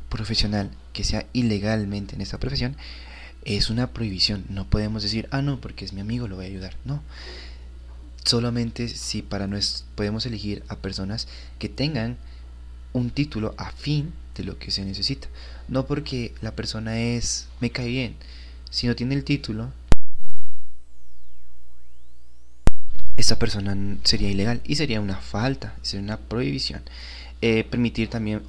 profesional 0.10 0.70
que 0.94 1.04
sea 1.04 1.26
ilegalmente 1.34 2.16
en 2.16 2.22
esta 2.22 2.40
profesión 2.40 2.78
es 3.44 3.70
una 3.70 3.92
prohibición. 3.92 4.46
No 4.50 4.70
podemos 4.70 5.04
decir, 5.04 5.28
ah, 5.32 5.42
no, 5.42 5.60
porque 5.60 5.84
es 5.84 5.92
mi 5.92 6.00
amigo, 6.00 6.28
lo 6.28 6.38
voy 6.38 6.46
a 6.46 6.48
ayudar. 6.48 6.78
No. 6.86 7.02
Solamente 8.24 8.88
si 8.88 9.22
para 9.22 9.48
nos 9.48 9.86
podemos 9.96 10.26
elegir 10.26 10.64
a 10.70 10.78
personas 10.78 11.28
que 11.60 11.68
tengan 11.68 12.18
un 12.94 13.10
título 13.10 13.54
afín 13.58 14.14
de 14.36 14.46
lo 14.46 14.58
que 14.60 14.72
se 14.72 14.86
necesita. 14.86 15.28
No 15.68 15.86
porque 15.86 16.34
la 16.42 16.56
persona 16.56 17.00
es, 17.00 17.48
me 17.60 17.72
cae 17.72 17.88
bien. 17.88 18.16
Si 18.74 18.88
no 18.88 18.96
tiene 18.96 19.14
el 19.14 19.24
título, 19.24 19.72
esta 23.18 23.38
persona 23.38 23.78
sería 24.04 24.32
ilegal 24.32 24.62
y 24.66 24.74
sería 24.74 25.00
una 25.00 25.18
falta, 25.18 25.76
sería 25.84 26.04
una 26.04 26.18
prohibición. 26.18 26.82
Eh, 27.44 27.66
permitir 27.66 28.10
también 28.10 28.40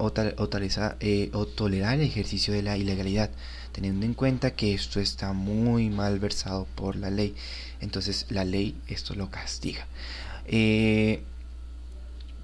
eh, 0.99 1.29
o, 1.31 1.45
tolerar 1.45 1.99
el 1.99 2.01
ejercicio 2.01 2.55
de 2.55 2.63
la 2.63 2.75
ilegalidad, 2.75 3.29
teniendo 3.71 4.03
en 4.03 4.15
cuenta 4.15 4.55
que 4.55 4.73
esto 4.73 4.99
está 4.99 5.31
muy 5.31 5.91
mal 5.91 6.17
versado 6.17 6.65
por 6.73 6.95
la 6.95 7.11
ley. 7.11 7.35
Entonces 7.79 8.25
la 8.29 8.45
ley 8.45 8.75
esto 8.87 9.13
lo 9.13 9.29
castiga. 9.29 9.85
Eh, 10.47 11.21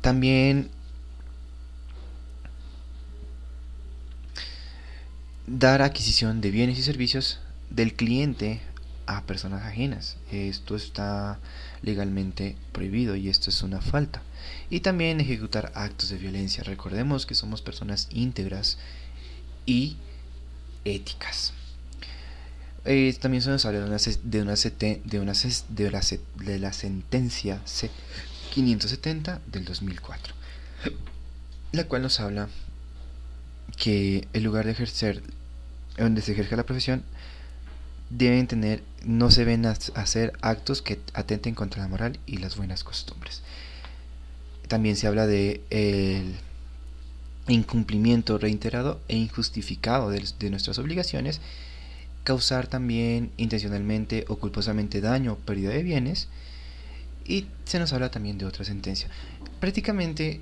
también 0.02 0.70
dar 5.48 5.82
adquisición 5.82 6.42
de 6.42 6.52
bienes 6.52 6.78
y 6.78 6.84
servicios 6.84 7.40
del 7.72 7.94
cliente 7.94 8.62
a 9.08 9.24
personas 9.24 9.64
ajenas. 9.64 10.18
Esto 10.32 10.76
está 10.76 11.40
legalmente 11.82 12.56
prohibido 12.72 13.16
y 13.16 13.30
esto 13.30 13.50
es 13.50 13.64
una 13.64 13.82
falta 13.82 14.22
y 14.70 14.82
también 14.82 15.20
ejecutar 15.20 15.72
actos 15.76 16.10
de 16.10 16.18
violencia. 16.18 16.64
Recordemos 16.64 17.26
que 17.26 17.36
somos 17.36 17.62
personas 17.62 18.08
íntegras 18.12 18.78
y 19.66 19.98
éticas. 20.86 21.54
También 23.20 23.44
se 23.44 23.50
nos 23.50 23.66
habla 23.66 23.80
de 23.82 23.86
una, 23.86 23.98
de 23.98 24.42
una, 24.42 24.56
de 24.56 25.20
una 25.20 25.34
de 25.70 25.92
la, 25.92 26.02
de 26.36 26.60
la 26.60 26.74
sentencia 26.74 27.62
C570 27.66 29.40
del 29.46 29.66
2004, 29.66 30.34
la 31.74 31.84
cual 31.84 32.02
nos 32.02 32.20
habla 32.20 32.50
que 33.78 34.28
el 34.34 34.44
lugar 34.44 34.66
de 34.66 34.72
ejercer, 34.72 35.22
donde 35.98 36.22
se 36.22 36.32
ejerce 36.32 36.56
la 36.56 36.66
profesión, 36.66 37.04
deben 38.12 38.48
tener, 38.48 38.84
no 39.06 39.32
se 39.32 39.46
ven 39.46 39.66
hacer 39.66 40.34
actos 40.42 40.82
que 40.82 41.00
atenten 41.14 41.56
contra 41.56 41.82
la 41.82 41.88
moral 41.88 42.20
y 42.26 42.38
las 42.38 42.58
buenas 42.58 42.84
costumbres. 42.84 43.42
También 44.68 44.96
se 44.96 45.08
habla 45.08 45.28
de 45.28 45.62
el 45.70 46.36
incumplimiento 47.48 48.38
reiterado 48.38 49.02
e 49.08 49.18
injustificado 49.18 50.10
de, 50.10 50.24
de 50.40 50.50
nuestras 50.50 50.78
obligaciones, 50.78 51.42
causar 52.24 52.68
también 52.68 53.32
intencionalmente 53.38 54.26
o 54.28 54.38
culposamente 54.38 55.02
daño 55.02 55.34
o 55.34 55.38
pérdida 55.38 55.72
de 55.72 55.84
bienes, 55.84 56.28
y 57.26 57.48
se 57.66 57.80
nos 57.80 57.94
habla 57.94 58.12
también 58.12 58.38
de 58.38 58.46
otra 58.46 58.66
sentencia. 58.66 59.10
Prácticamente 59.60 60.42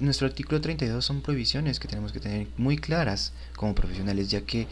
nuestro 0.00 0.26
artículo 0.26 0.60
32 0.60 1.04
son 1.04 1.22
prohibiciones 1.22 1.80
que 1.80 1.88
tenemos 1.88 2.12
que 2.12 2.20
tener 2.20 2.46
muy 2.56 2.76
claras 2.76 3.32
como 3.56 3.74
profesionales, 3.74 4.30
ya 4.30 4.42
que, 4.42 4.66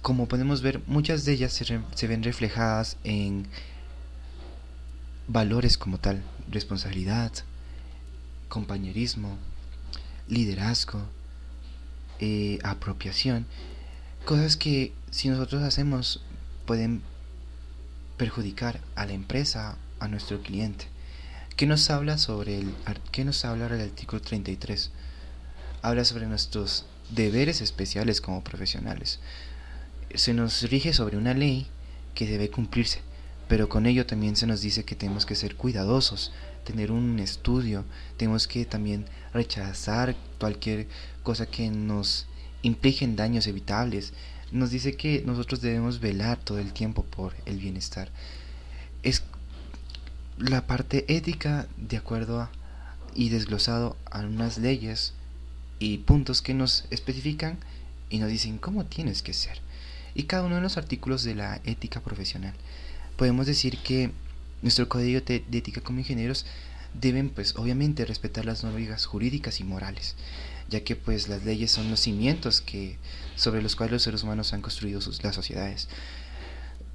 como 0.00 0.26
podemos 0.26 0.62
ver, 0.62 0.80
muchas 0.86 1.24
de 1.24 1.32
ellas 1.32 1.52
se, 1.52 1.64
se 1.94 2.06
ven 2.06 2.22
reflejadas 2.22 2.96
en 3.04 3.46
valores 5.28 5.78
como 5.78 5.98
tal, 5.98 6.22
responsabilidad, 6.50 7.32
compañerismo, 8.48 9.38
liderazgo, 10.28 11.02
eh, 12.20 12.58
apropiación, 12.62 13.46
cosas 14.24 14.56
que 14.56 14.92
si 15.10 15.28
nosotros 15.28 15.62
hacemos 15.62 16.22
pueden 16.66 17.02
perjudicar 18.16 18.80
a 18.94 19.06
la 19.06 19.12
empresa, 19.12 19.76
a 19.98 20.08
nuestro 20.08 20.42
cliente. 20.42 20.86
¿Qué 21.56 21.66
nos 21.66 21.90
habla 21.90 22.18
sobre 22.18 22.64
qué 23.10 23.24
nos 23.24 23.44
habla 23.44 23.66
el 23.66 23.80
artículo 23.80 24.22
33? 24.22 24.90
Habla 25.82 26.04
sobre 26.04 26.26
nuestros 26.26 26.86
deberes 27.10 27.60
especiales 27.60 28.20
como 28.20 28.44
profesionales. 28.44 29.20
Se 30.14 30.34
nos 30.34 30.62
rige 30.70 30.92
sobre 30.92 31.16
una 31.16 31.34
ley 31.34 31.66
que 32.14 32.26
debe 32.26 32.50
cumplirse, 32.50 33.00
pero 33.48 33.68
con 33.68 33.86
ello 33.86 34.06
también 34.06 34.36
se 34.36 34.46
nos 34.46 34.60
dice 34.60 34.84
que 34.84 34.94
tenemos 34.94 35.26
que 35.26 35.34
ser 35.34 35.56
cuidadosos, 35.56 36.32
tener 36.64 36.92
un 36.92 37.18
estudio, 37.18 37.84
tenemos 38.16 38.46
que 38.46 38.64
también 38.64 39.06
rechazar 39.32 40.14
cualquier 40.38 40.86
cosa 41.22 41.46
que 41.46 41.70
nos 41.70 42.26
implique 42.62 43.06
daños 43.08 43.46
evitables. 43.46 44.12
Nos 44.50 44.70
dice 44.70 44.96
que 44.96 45.22
nosotros 45.24 45.60
debemos 45.60 46.00
velar 46.00 46.38
todo 46.38 46.58
el 46.58 46.72
tiempo 46.72 47.04
por 47.04 47.34
el 47.46 47.58
bienestar. 47.58 48.10
Es 49.02 49.22
la 50.38 50.66
parte 50.66 51.04
ética 51.08 51.66
de 51.76 51.96
acuerdo 51.96 52.48
y 53.14 53.28
desglosado 53.28 53.96
a 54.10 54.20
unas 54.20 54.58
leyes 54.58 55.14
y 55.78 55.98
puntos 55.98 56.42
que 56.42 56.54
nos 56.54 56.84
especifican 56.90 57.58
y 58.10 58.18
nos 58.18 58.30
dicen 58.30 58.58
cómo 58.58 58.84
tienes 58.84 59.22
que 59.22 59.32
ser. 59.32 59.60
Y 60.14 60.24
cada 60.24 60.44
uno 60.44 60.56
de 60.56 60.62
los 60.62 60.76
artículos 60.76 61.22
de 61.24 61.34
la 61.34 61.60
ética 61.64 62.00
profesional. 62.00 62.54
Podemos 63.16 63.46
decir 63.46 63.78
que 63.78 64.10
nuestro 64.62 64.88
código 64.88 65.20
de, 65.20 65.44
ética 65.52 65.80
como 65.80 65.98
ingenieros 65.98 66.46
deben 66.94 67.30
pues 67.30 67.56
obviamente 67.56 68.04
respetar 68.04 68.44
las 68.44 68.64
normas 68.64 69.06
jurídicas 69.06 69.60
y 69.60 69.64
morales, 69.64 70.14
ya 70.68 70.84
que 70.84 70.94
pues 70.96 71.28
las 71.28 71.44
leyes 71.44 71.70
son 71.70 71.90
los 71.90 72.00
cimientos 72.00 72.60
que 72.60 72.98
sobre 73.34 73.62
los 73.62 73.76
cuales 73.76 73.92
los 73.92 74.02
seres 74.02 74.22
humanos 74.22 74.52
han 74.52 74.62
construido 74.62 75.00
sus, 75.00 75.22
las 75.22 75.34
sociedades 75.34 75.88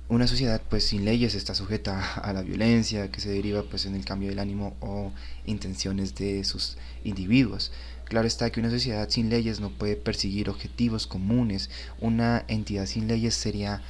una 0.10 0.28
sociedad 0.28 0.62
pues 0.70 0.86
sin 0.86 1.04
leyes 1.04 1.36
está 1.36 1.54
sujeta 1.54 2.14
a 2.16 2.32
la 2.32 2.42
violencia 2.42 3.12
que 3.12 3.20
se 3.20 3.30
deriva 3.30 3.64
pues 3.64 3.86
en 3.86 3.96
el 3.96 4.06
cambio 4.06 4.30
del 4.30 4.40
ánimo 4.40 4.78
o 4.80 5.12
intenciones 5.46 6.16
de 6.16 6.44
sus 6.46 6.78
individuos. 7.04 7.72
Claro 8.06 8.26
está 8.26 8.50
que 8.50 8.62
una 8.62 8.70
sociedad 8.70 9.10
sin 9.10 9.30
leyes 9.30 9.60
no 9.60 9.70
puede 9.70 9.98
perseguir 9.98 10.50
objetivos 10.50 11.08
comunes. 11.08 11.70
Una 12.00 12.46
entidad 12.48 12.86
sin 12.86 13.08
leyes 13.10 13.36
sería 13.36 13.82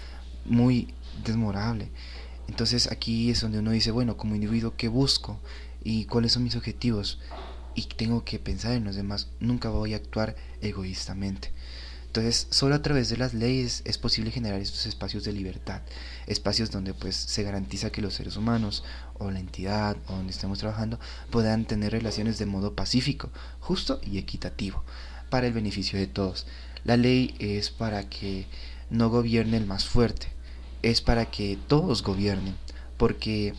muy 0.43 0.87
desmorable. 1.23 1.89
Entonces 2.47 2.91
aquí 2.91 3.29
es 3.29 3.41
donde 3.41 3.59
uno 3.59 3.71
dice, 3.71 3.91
bueno, 3.91 4.17
como 4.17 4.33
individuo, 4.33 4.73
¿qué 4.75 4.87
busco? 4.87 5.39
¿Y 5.83 6.05
cuáles 6.05 6.31
son 6.31 6.43
mis 6.43 6.55
objetivos? 6.55 7.19
Y 7.75 7.83
tengo 7.83 8.25
que 8.25 8.39
pensar 8.39 8.71
en 8.71 8.85
los 8.85 8.95
demás. 8.95 9.29
Nunca 9.39 9.69
voy 9.69 9.93
a 9.93 9.97
actuar 9.97 10.35
egoístamente. 10.61 11.51
Entonces, 12.17 12.47
solo 12.49 12.73
a 12.73 12.81
través 12.81 13.09
de 13.09 13.17
las 13.17 13.35
leyes 13.35 13.83
es 13.85 13.99
posible 13.99 14.31
generar 14.31 14.59
estos 14.59 14.87
espacios 14.87 15.23
de 15.23 15.33
libertad, 15.33 15.83
espacios 16.25 16.71
donde 16.71 16.95
pues 16.95 17.15
se 17.15 17.43
garantiza 17.43 17.91
que 17.91 18.01
los 18.01 18.15
seres 18.15 18.37
humanos 18.37 18.83
o 19.19 19.29
la 19.29 19.39
entidad 19.39 19.95
o 20.07 20.13
donde 20.13 20.31
estemos 20.31 20.57
trabajando 20.57 20.99
puedan 21.29 21.65
tener 21.65 21.91
relaciones 21.91 22.39
de 22.39 22.47
modo 22.47 22.73
pacífico, 22.73 23.29
justo 23.59 24.01
y 24.03 24.17
equitativo, 24.17 24.83
para 25.29 25.45
el 25.45 25.53
beneficio 25.53 25.99
de 25.99 26.07
todos. 26.07 26.47
La 26.85 26.97
ley 26.97 27.35
es 27.37 27.69
para 27.69 28.09
que 28.09 28.47
no 28.89 29.11
gobierne 29.11 29.57
el 29.57 29.67
más 29.67 29.85
fuerte, 29.85 30.25
es 30.81 31.01
para 31.01 31.29
que 31.29 31.59
todos 31.67 32.01
gobiernen, 32.01 32.55
porque 32.97 33.53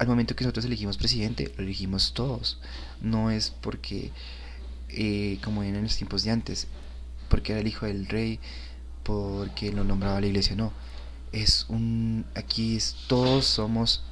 al 0.00 0.08
momento 0.08 0.34
que 0.34 0.42
nosotros 0.42 0.64
elegimos 0.64 0.98
presidente, 0.98 1.52
lo 1.56 1.62
elegimos 1.62 2.12
todos, 2.12 2.58
no 3.00 3.30
es 3.30 3.50
porque, 3.50 4.10
eh, 4.88 5.38
como 5.44 5.62
en 5.62 5.80
los 5.80 5.96
tiempos 5.96 6.24
de 6.24 6.32
antes, 6.32 6.66
porque 7.30 7.52
era 7.52 7.62
el 7.62 7.68
hijo 7.68 7.86
del 7.86 8.06
rey, 8.06 8.38
porque 9.04 9.72
lo 9.72 9.84
nombraba 9.84 10.20
la 10.20 10.26
iglesia, 10.26 10.56
no. 10.56 10.72
Es 11.32 11.64
un 11.70 12.26
aquí 12.34 12.76
es, 12.76 12.96
todos 13.06 13.46
somos 13.46 14.02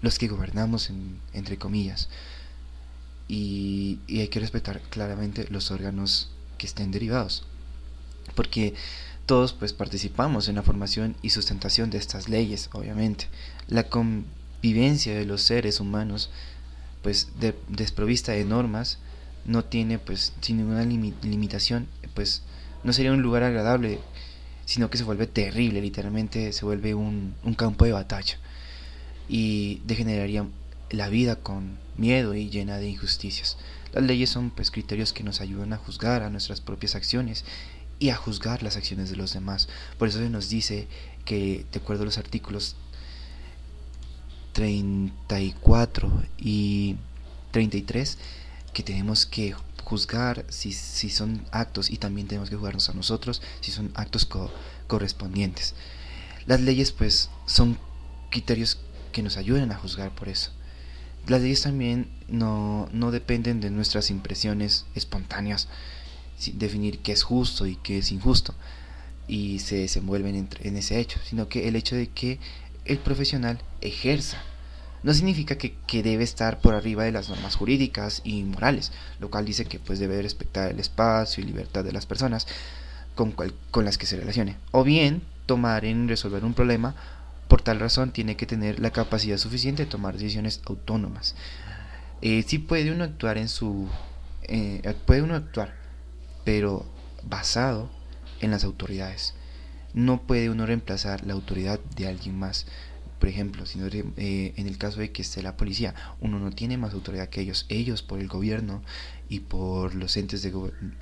los 0.00 0.18
que 0.18 0.28
gobernamos 0.28 0.90
entre 1.34 1.58
comillas. 1.58 2.08
Y, 3.26 3.98
y 4.06 4.20
hay 4.20 4.28
que 4.28 4.40
respetar 4.40 4.80
claramente 4.80 5.46
los 5.50 5.70
órganos 5.70 6.30
que 6.56 6.66
estén 6.66 6.92
derivados. 6.92 7.44
Porque 8.34 8.74
todos 9.26 9.52
pues 9.52 9.72
participamos 9.74 10.48
en 10.48 10.54
la 10.54 10.62
formación 10.62 11.16
y 11.20 11.30
sustentación 11.30 11.90
de 11.90 11.98
estas 11.98 12.28
leyes, 12.28 12.70
obviamente. 12.72 13.26
La 13.66 13.88
convivencia 13.88 15.14
de 15.14 15.26
los 15.26 15.42
seres 15.42 15.80
humanos 15.80 16.30
pues 17.02 17.28
desprovista 17.68 18.32
de 18.32 18.44
normas 18.44 18.98
no 19.44 19.64
tiene 19.64 19.98
pues 19.98 20.32
sin 20.40 20.58
ninguna 20.58 20.84
limitación 20.84 21.88
pues 22.14 22.42
no 22.84 22.92
sería 22.92 23.12
un 23.12 23.22
lugar 23.22 23.42
agradable, 23.42 23.98
sino 24.64 24.90
que 24.90 24.98
se 24.98 25.04
vuelve 25.04 25.26
terrible, 25.26 25.80
literalmente 25.80 26.52
se 26.52 26.64
vuelve 26.64 26.94
un, 26.94 27.34
campo 27.56 27.84
de 27.84 27.92
batalla 27.92 28.38
y 29.28 29.80
degeneraría 29.84 30.46
la 30.90 31.08
vida 31.08 31.36
con 31.36 31.78
miedo 31.96 32.34
y 32.34 32.50
llena 32.50 32.78
de 32.78 32.88
injusticias. 32.88 33.56
Las 33.92 34.04
leyes 34.04 34.30
son 34.30 34.50
pues 34.50 34.70
criterios 34.70 35.12
que 35.12 35.24
nos 35.24 35.40
ayudan 35.40 35.72
a 35.72 35.78
juzgar 35.78 36.22
a 36.22 36.30
nuestras 36.30 36.60
propias 36.60 36.94
acciones 36.94 37.44
y 37.98 38.10
a 38.10 38.16
juzgar 38.16 38.62
las 38.62 38.76
acciones 38.76 39.10
de 39.10 39.16
los 39.16 39.32
demás. 39.32 39.68
Por 39.98 40.08
eso 40.08 40.18
se 40.18 40.30
nos 40.30 40.48
dice 40.48 40.86
que, 41.24 41.64
de 41.72 41.78
acuerdo 41.78 42.02
a 42.02 42.06
los 42.06 42.18
artículos 42.18 42.76
34 44.52 46.22
y 46.38 46.96
33, 47.50 48.18
que 48.72 48.82
tenemos 48.82 49.26
que 49.26 49.54
juzgar 49.88 50.44
si, 50.50 50.72
si 50.72 51.08
son 51.08 51.46
actos 51.50 51.88
y 51.88 51.96
también 51.96 52.28
tenemos 52.28 52.50
que 52.50 52.56
juzgarnos 52.56 52.90
a 52.90 52.92
nosotros 52.92 53.40
si 53.60 53.72
son 53.72 53.90
actos 53.94 54.28
correspondientes. 54.86 55.74
Las 56.46 56.60
leyes 56.60 56.92
pues 56.92 57.30
son 57.46 57.78
criterios 58.30 58.78
que 59.12 59.22
nos 59.22 59.38
ayudan 59.38 59.72
a 59.72 59.76
juzgar 59.76 60.14
por 60.14 60.28
eso. 60.28 60.50
Las 61.26 61.40
leyes 61.40 61.62
también 61.62 62.10
no, 62.28 62.88
no 62.92 63.10
dependen 63.10 63.60
de 63.62 63.70
nuestras 63.70 64.10
impresiones 64.10 64.84
espontáneas, 64.94 65.68
definir 66.52 66.98
qué 66.98 67.12
es 67.12 67.22
justo 67.22 67.66
y 67.66 67.76
qué 67.76 67.98
es 67.98 68.12
injusto, 68.12 68.54
y 69.26 69.58
se 69.60 69.76
desenvuelven 69.76 70.48
en 70.60 70.76
ese 70.76 71.00
hecho, 71.00 71.18
sino 71.24 71.48
que 71.48 71.66
el 71.66 71.76
hecho 71.76 71.96
de 71.96 72.08
que 72.08 72.38
el 72.84 72.98
profesional 72.98 73.60
ejerza 73.80 74.42
no 75.02 75.14
significa 75.14 75.56
que, 75.56 76.02
debe 76.02 76.24
estar 76.24 76.60
por 76.60 76.74
arriba 76.74 77.04
de 77.04 77.12
las 77.12 77.28
normas 77.28 77.56
jurídicas 77.56 78.20
y 78.24 78.42
morales, 78.42 78.92
lo 79.20 79.30
cual 79.30 79.44
dice 79.44 79.64
que 79.64 79.78
pues 79.78 79.98
debe 79.98 80.20
respetar 80.20 80.70
el 80.70 80.80
espacio 80.80 81.42
y 81.42 81.46
libertad 81.46 81.84
de 81.84 81.92
las 81.92 82.06
personas 82.06 82.46
con, 83.14 83.32
con 83.32 83.84
las 83.84 83.98
que 83.98 84.06
se 84.06 84.16
relacione. 84.16 84.56
O 84.72 84.84
bien 84.84 85.22
tomar 85.46 85.84
en 85.84 86.08
resolver 86.08 86.44
un 86.44 86.54
problema, 86.54 86.94
por 87.48 87.62
tal 87.62 87.80
razón 87.80 88.12
tiene 88.12 88.36
que 88.36 88.46
tener 88.46 88.78
la 88.78 88.90
capacidad 88.90 89.38
suficiente 89.38 89.84
de 89.84 89.90
tomar 89.90 90.14
decisiones 90.14 90.60
autónomas. 90.66 91.34
Eh, 92.20 92.44
sí 92.46 92.58
puede 92.58 92.92
uno 92.92 93.04
actuar 93.04 93.38
en 93.38 93.48
su... 93.48 93.88
Eh, 94.42 94.94
puede 95.06 95.22
uno 95.22 95.34
actuar, 95.34 95.74
pero 96.44 96.86
basado 97.22 97.90
en 98.40 98.50
las 98.50 98.64
autoridades. 98.64 99.34
No 99.94 100.22
puede 100.22 100.50
uno 100.50 100.66
reemplazar 100.66 101.26
la 101.26 101.32
autoridad 101.32 101.80
de 101.96 102.08
alguien 102.08 102.38
más 102.38 102.66
por 103.18 103.28
ejemplo, 103.28 103.66
si 103.66 103.80
eh, 103.80 104.54
en 104.56 104.66
el 104.66 104.78
caso 104.78 105.00
de 105.00 105.10
que 105.10 105.22
esté 105.22 105.42
la 105.42 105.56
policía, 105.56 105.94
uno 106.20 106.38
no 106.38 106.50
tiene 106.50 106.76
más 106.76 106.94
autoridad 106.94 107.28
que 107.28 107.40
ellos. 107.40 107.66
Ellos, 107.68 108.02
por 108.02 108.20
el 108.20 108.28
gobierno 108.28 108.82
y 109.28 109.40
por 109.40 109.94
los 109.94 110.16
entes, 110.16 110.42
de 110.42 110.50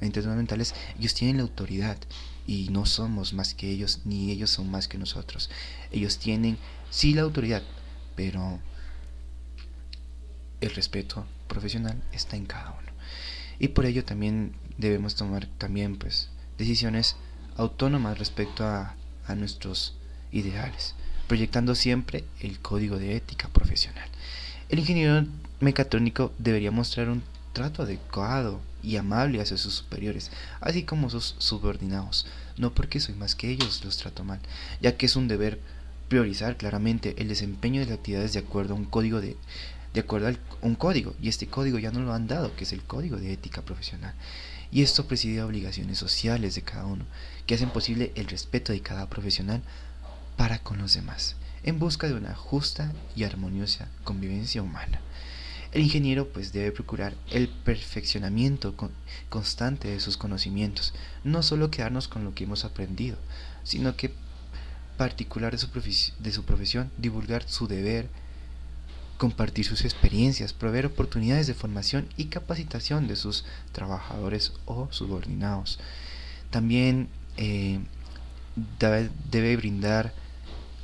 entes 0.00 0.24
gubernamentales, 0.24 0.74
ellos 0.98 1.14
tienen 1.14 1.37
la 1.37 1.42
autoridad 1.42 1.98
y 2.46 2.68
no 2.70 2.87
somos 2.87 3.33
más 3.33 3.55
que 3.55 3.70
ellos, 3.70 4.00
ni 4.05 4.31
ellos 4.31 4.50
son 4.50 4.70
más 4.70 4.88
que 4.88 4.98
nosotros. 4.98 5.50
Ellos 5.92 6.18
tienen, 6.18 6.59
sí, 6.90 7.12
la 7.12 7.22
autoridad, 7.22 7.62
pero 8.14 8.61
el 10.61 10.70
respeto 10.74 11.26
profesional 11.48 12.02
está 12.12 12.37
en 12.37 12.46
cada 12.46 12.70
uno. 12.70 12.92
Y 13.59 13.68
por 13.68 13.85
ello 13.85 14.05
también 14.05 14.55
debemos 14.79 15.16
tomar 15.16 15.46
también 15.59 15.96
pues 15.96 16.31
decisiones 16.57 17.16
autónomas 17.57 18.18
respecto 18.18 18.64
a, 18.64 18.94
a 19.26 19.35
nuestros 19.35 19.96
ideales, 20.33 20.94
proyectando 21.27 21.75
siempre 21.75 22.25
el 22.41 22.59
código 22.61 22.99
de 22.99 23.17
ética 23.17 23.49
profesional. 23.49 24.09
El 24.69 24.79
ingeniero 24.79 25.27
mecatrónico 25.61 26.33
debería 26.39 26.71
mostrar 26.71 27.09
un 27.09 27.23
trato 27.53 27.83
adecuado 27.83 28.61
y 28.83 28.97
amable 28.97 29.41
hacia 29.41 29.57
sus 29.57 29.75
superiores, 29.75 30.31
así 30.61 30.85
como 30.85 31.11
sus 31.11 31.35
subordinados. 31.39 32.27
No 32.57 32.73
porque 32.73 33.01
soy 33.01 33.15
más 33.15 33.35
que 33.35 33.51
ellos 33.51 33.85
los 33.85 33.97
trato 33.97 34.25
mal, 34.25 34.41
ya 34.81 34.97
que 34.97 35.07
es 35.07 35.17
un 35.17 35.29
deber 35.29 35.61
priorizar 36.09 36.57
claramente 36.57 37.15
el 37.19 37.29
desempeño 37.29 37.81
de 37.81 37.87
las 37.87 37.99
actividades 37.99 38.33
de 38.33 38.39
acuerdo 38.39 38.75
a 38.75 38.77
un 38.77 38.85
código 38.85 39.21
de 39.21 39.37
acuerdo 39.99 40.29
a 40.29 40.35
un 40.61 40.75
código 40.75 41.15
y 41.21 41.29
este 41.29 41.47
código 41.47 41.79
ya 41.79 41.91
no 41.91 42.01
lo 42.01 42.12
han 42.12 42.29
dado, 42.29 42.55
que 42.55 42.65
es 42.65 42.73
el 42.73 42.83
código 42.83 43.17
de 43.17 43.33
ética 43.33 43.62
profesional. 43.62 44.15
Y 44.71 44.83
esto 44.83 45.07
preside 45.07 45.43
obligaciones 45.43 45.99
sociales 45.99 46.55
de 46.55 46.62
cada 46.62 46.85
uno, 46.85 47.05
que 47.47 47.55
hacen 47.55 47.71
posible 47.71 48.12
el 48.15 48.27
respeto 48.27 48.73
de 48.73 48.83
cada 48.83 49.09
profesional 49.09 49.62
para 50.37 50.59
con 50.59 50.79
los 50.79 50.94
demás, 50.94 51.37
en 51.62 51.79
busca 51.79 52.07
de 52.07 52.14
una 52.14 52.35
justa 52.35 52.92
y 53.14 53.25
armoniosa 53.25 53.88
convivencia 54.05 54.62
humana. 54.62 55.01
El 55.72 55.83
ingeniero 55.83 56.29
pues 56.29 56.53
debe 56.53 56.72
procurar 56.72 57.14
el 57.31 57.49
perfeccionamiento 57.49 58.75
constante 59.29 59.88
de 59.88 60.01
sus 60.01 60.16
conocimientos, 60.16 60.94
no 61.25 61.42
solo 61.42 61.70
quedarnos 61.70 62.09
con 62.09 62.25
lo 62.25 62.35
que 62.35 62.44
hemos 62.44 62.64
aprendido, 62.64 63.18
sino 63.62 63.96
que 63.96 64.14
particular 64.96 65.53
de 65.53 65.59
su, 65.59 66.44
profesión, 66.44 66.90
divulgar 66.96 67.49
su 67.49 67.66
deber, 67.66 68.09
compartir 69.18 69.66
sus 69.66 69.85
experiencias, 69.85 70.53
proveer 70.53 70.87
oportunidades 70.87 71.46
de 71.46 71.55
formación 71.55 72.09
y 72.16 72.27
capacitación 72.27 73.07
de 73.07 73.16
sus 73.16 73.44
trabajadores 73.72 74.53
o 74.64 74.88
subordinados. 74.90 75.79
También 76.51 77.09
eh, 77.37 77.81
debe 79.31 79.57
brindar 79.57 80.14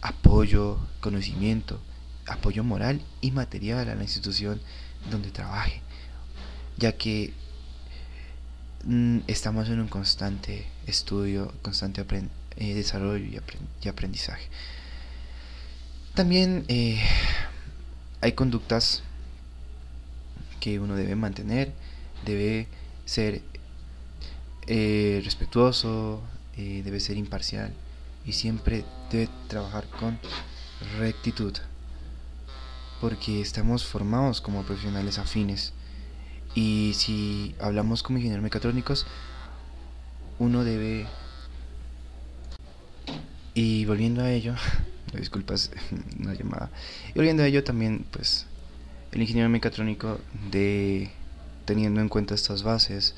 apoyo, 0.03 0.79
conocimiento, 1.01 1.81
apoyo 2.27 2.65
moral 2.65 3.01
y 3.21 3.31
material 3.31 3.89
a 3.89 3.95
la 3.95 4.03
institución 4.03 4.61
donde 5.11 5.31
trabaje, 5.31 5.81
ya 6.77 6.93
que 6.93 7.33
mm, 8.85 9.21
estamos 9.29 9.69
en 9.69 9.81
un 9.81 9.89
constante 9.89 10.67
estudio, 10.87 11.55
constante 11.63 12.05
eh, 12.57 12.75
desarrollo 12.75 13.41
y, 13.81 13.89
aprendizaje. 13.89 14.49
También 16.15 16.65
eh, 16.69 17.01
hay 18.21 18.33
conductas 18.33 19.03
que 20.61 20.79
uno 20.79 20.97
debe 20.97 21.17
mantener, 21.17 21.73
debe 22.25 22.67
ser 23.05 23.41
eh, 24.67 25.21
respetuoso, 25.25 26.23
debe 26.57 27.01
ser 27.01 27.17
imparcial 27.17 27.73
y 28.25 28.33
siempre 28.33 28.85
debe 29.11 29.29
trabajar 29.49 29.87
con 29.89 30.19
rectitud 30.99 31.55
porque 33.01 33.41
estamos 33.41 33.85
formados 33.85 34.41
como 34.41 34.63
profesionales 34.63 35.19
afines. 35.19 35.73
Y 36.55 36.93
si 36.95 37.55
hablamos 37.61 38.03
como 38.03 38.19
ingenieros 38.19 38.45
mecatrónicos 38.45 39.07
uno 40.39 40.65
debe 40.65 41.07
y 43.55 43.85
volviendo 43.87 44.23
a 44.23 44.31
ello 44.31 44.55
disculpas 45.19 45.71
una 46.21 46.35
llamada. 46.35 46.71
Y 47.11 47.15
volviendo 47.15 47.43
a 47.43 47.47
ello 47.47 47.65
también 47.65 48.07
pues 48.11 48.47
el 49.11 49.21
ingeniero 49.21 49.49
mecatrónico 49.49 50.21
de 50.51 51.11
teniendo 51.65 52.01
en 52.01 52.09
cuenta 52.09 52.35
estas 52.35 52.63
bases 52.63 53.15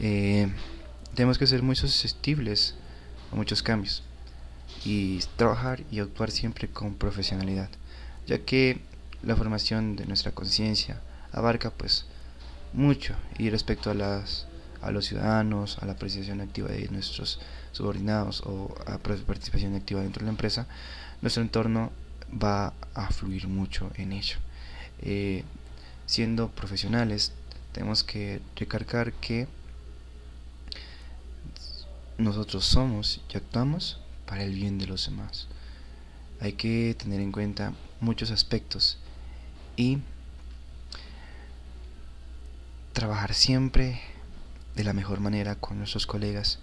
eh, 0.00 0.48
tenemos 1.14 1.36
que 1.36 1.46
ser 1.46 1.62
muy 1.62 1.76
susceptibles 1.76 2.74
a 3.30 3.36
muchos 3.36 3.62
cambios 3.62 4.02
y 4.84 5.20
trabajar 5.36 5.82
y 5.90 6.00
actuar 6.00 6.30
siempre 6.30 6.68
con 6.68 6.94
profesionalidad, 6.94 7.68
ya 8.26 8.38
que 8.38 8.80
la 9.22 9.36
formación 9.36 9.96
de 9.96 10.06
nuestra 10.06 10.32
conciencia 10.32 11.00
abarca 11.32 11.70
pues 11.70 12.06
mucho 12.72 13.14
y 13.38 13.50
respecto 13.50 13.90
a 13.90 13.94
las 13.94 14.46
a 14.82 14.90
los 14.90 15.06
ciudadanos, 15.06 15.78
a 15.78 15.86
la 15.86 15.92
apreciación 15.92 16.40
activa 16.40 16.68
de 16.68 16.88
nuestros 16.88 17.38
subordinados 17.70 18.42
o 18.44 18.74
a 18.86 18.98
participación 18.98 19.76
activa 19.76 20.02
dentro 20.02 20.20
de 20.20 20.26
la 20.26 20.32
empresa, 20.32 20.66
nuestro 21.20 21.42
entorno 21.42 21.92
va 22.32 22.72
a 22.94 23.08
fluir 23.10 23.46
mucho 23.46 23.92
en 23.94 24.12
ello. 24.12 24.38
Eh, 25.00 25.44
siendo 26.06 26.48
profesionales, 26.48 27.32
tenemos 27.72 28.02
que 28.02 28.40
recargar 28.56 29.12
que 29.12 29.46
nosotros 32.18 32.64
somos 32.64 33.20
y 33.32 33.36
actuamos 33.36 34.01
para 34.32 34.44
el 34.44 34.54
bien 34.54 34.78
de 34.78 34.86
los 34.86 35.04
demás. 35.04 35.46
Hay 36.40 36.54
que 36.54 36.96
tener 36.98 37.20
en 37.20 37.32
cuenta 37.32 37.74
muchos 38.00 38.30
aspectos 38.30 38.96
y 39.76 39.98
trabajar 42.94 43.34
siempre 43.34 44.00
de 44.74 44.84
la 44.84 44.94
mejor 44.94 45.20
manera 45.20 45.56
con 45.56 45.76
nuestros 45.76 46.06
colegas 46.06 46.60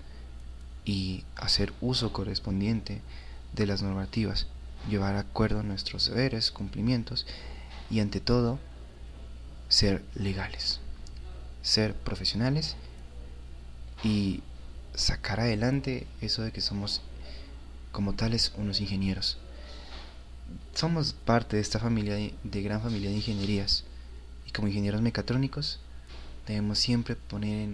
y 0.83 1.25
hacer 1.35 1.71
uso 1.79 2.11
correspondiente 2.11 3.03
de 3.53 3.67
las 3.67 3.83
normativas, 3.83 4.47
llevar 4.89 5.13
a 5.13 5.19
acuerdo 5.19 5.61
nuestros 5.61 6.07
deberes, 6.07 6.49
cumplimientos 6.49 7.27
y 7.91 7.99
ante 7.99 8.19
todo 8.19 8.57
ser 9.67 10.03
legales, 10.15 10.79
ser 11.61 11.93
profesionales 11.93 12.77
y 14.03 14.41
sacar 14.95 15.39
adelante 15.39 16.07
eso 16.19 16.41
de 16.41 16.51
que 16.51 16.61
somos 16.61 17.03
como 17.91 18.13
tales 18.13 18.53
unos 18.57 18.81
ingenieros. 18.81 19.37
Somos 20.73 21.13
parte 21.13 21.57
de 21.57 21.61
esta 21.61 21.79
familia 21.79 22.15
de, 22.15 22.61
gran 22.61 22.81
familia 22.81 23.09
de 23.09 23.17
ingenierías 23.17 23.83
y 24.47 24.51
como 24.51 24.67
ingenieros 24.67 25.01
mecatrónicos 25.01 25.79
debemos 26.47 26.79
siempre 26.79 27.15
poner 27.15 27.69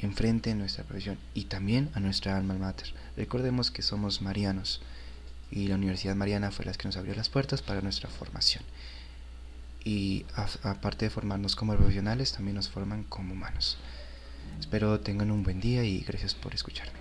enfrente 0.00 0.54
nuestra 0.54 0.84
profesión 0.84 1.18
y 1.34 1.44
también 1.44 1.90
a 1.94 2.00
nuestra 2.00 2.36
alma 2.36 2.54
mater. 2.54 2.94
Recordemos 3.16 3.70
que 3.70 3.82
somos 3.82 4.22
marianos 4.22 4.80
y 5.50 5.68
la 5.68 5.74
Universidad 5.74 6.14
Mariana 6.14 6.50
fue 6.50 6.64
la 6.64 6.72
que 6.72 6.88
nos 6.88 6.96
abrió 6.96 7.14
las 7.14 7.28
puertas 7.28 7.62
para 7.62 7.80
nuestra 7.80 8.08
formación. 8.08 8.64
Y 9.84 10.26
aparte 10.62 11.06
de 11.06 11.10
formarnos 11.10 11.56
como 11.56 11.74
profesionales, 11.74 12.32
también 12.32 12.56
nos 12.56 12.68
forman 12.68 13.04
como 13.04 13.32
humanos. 13.32 13.78
Espero 14.58 15.00
tengan 15.00 15.30
un 15.30 15.42
buen 15.42 15.60
día 15.60 15.84
y 15.84 16.00
gracias 16.00 16.34
por 16.34 16.54
escucharme. 16.54 16.99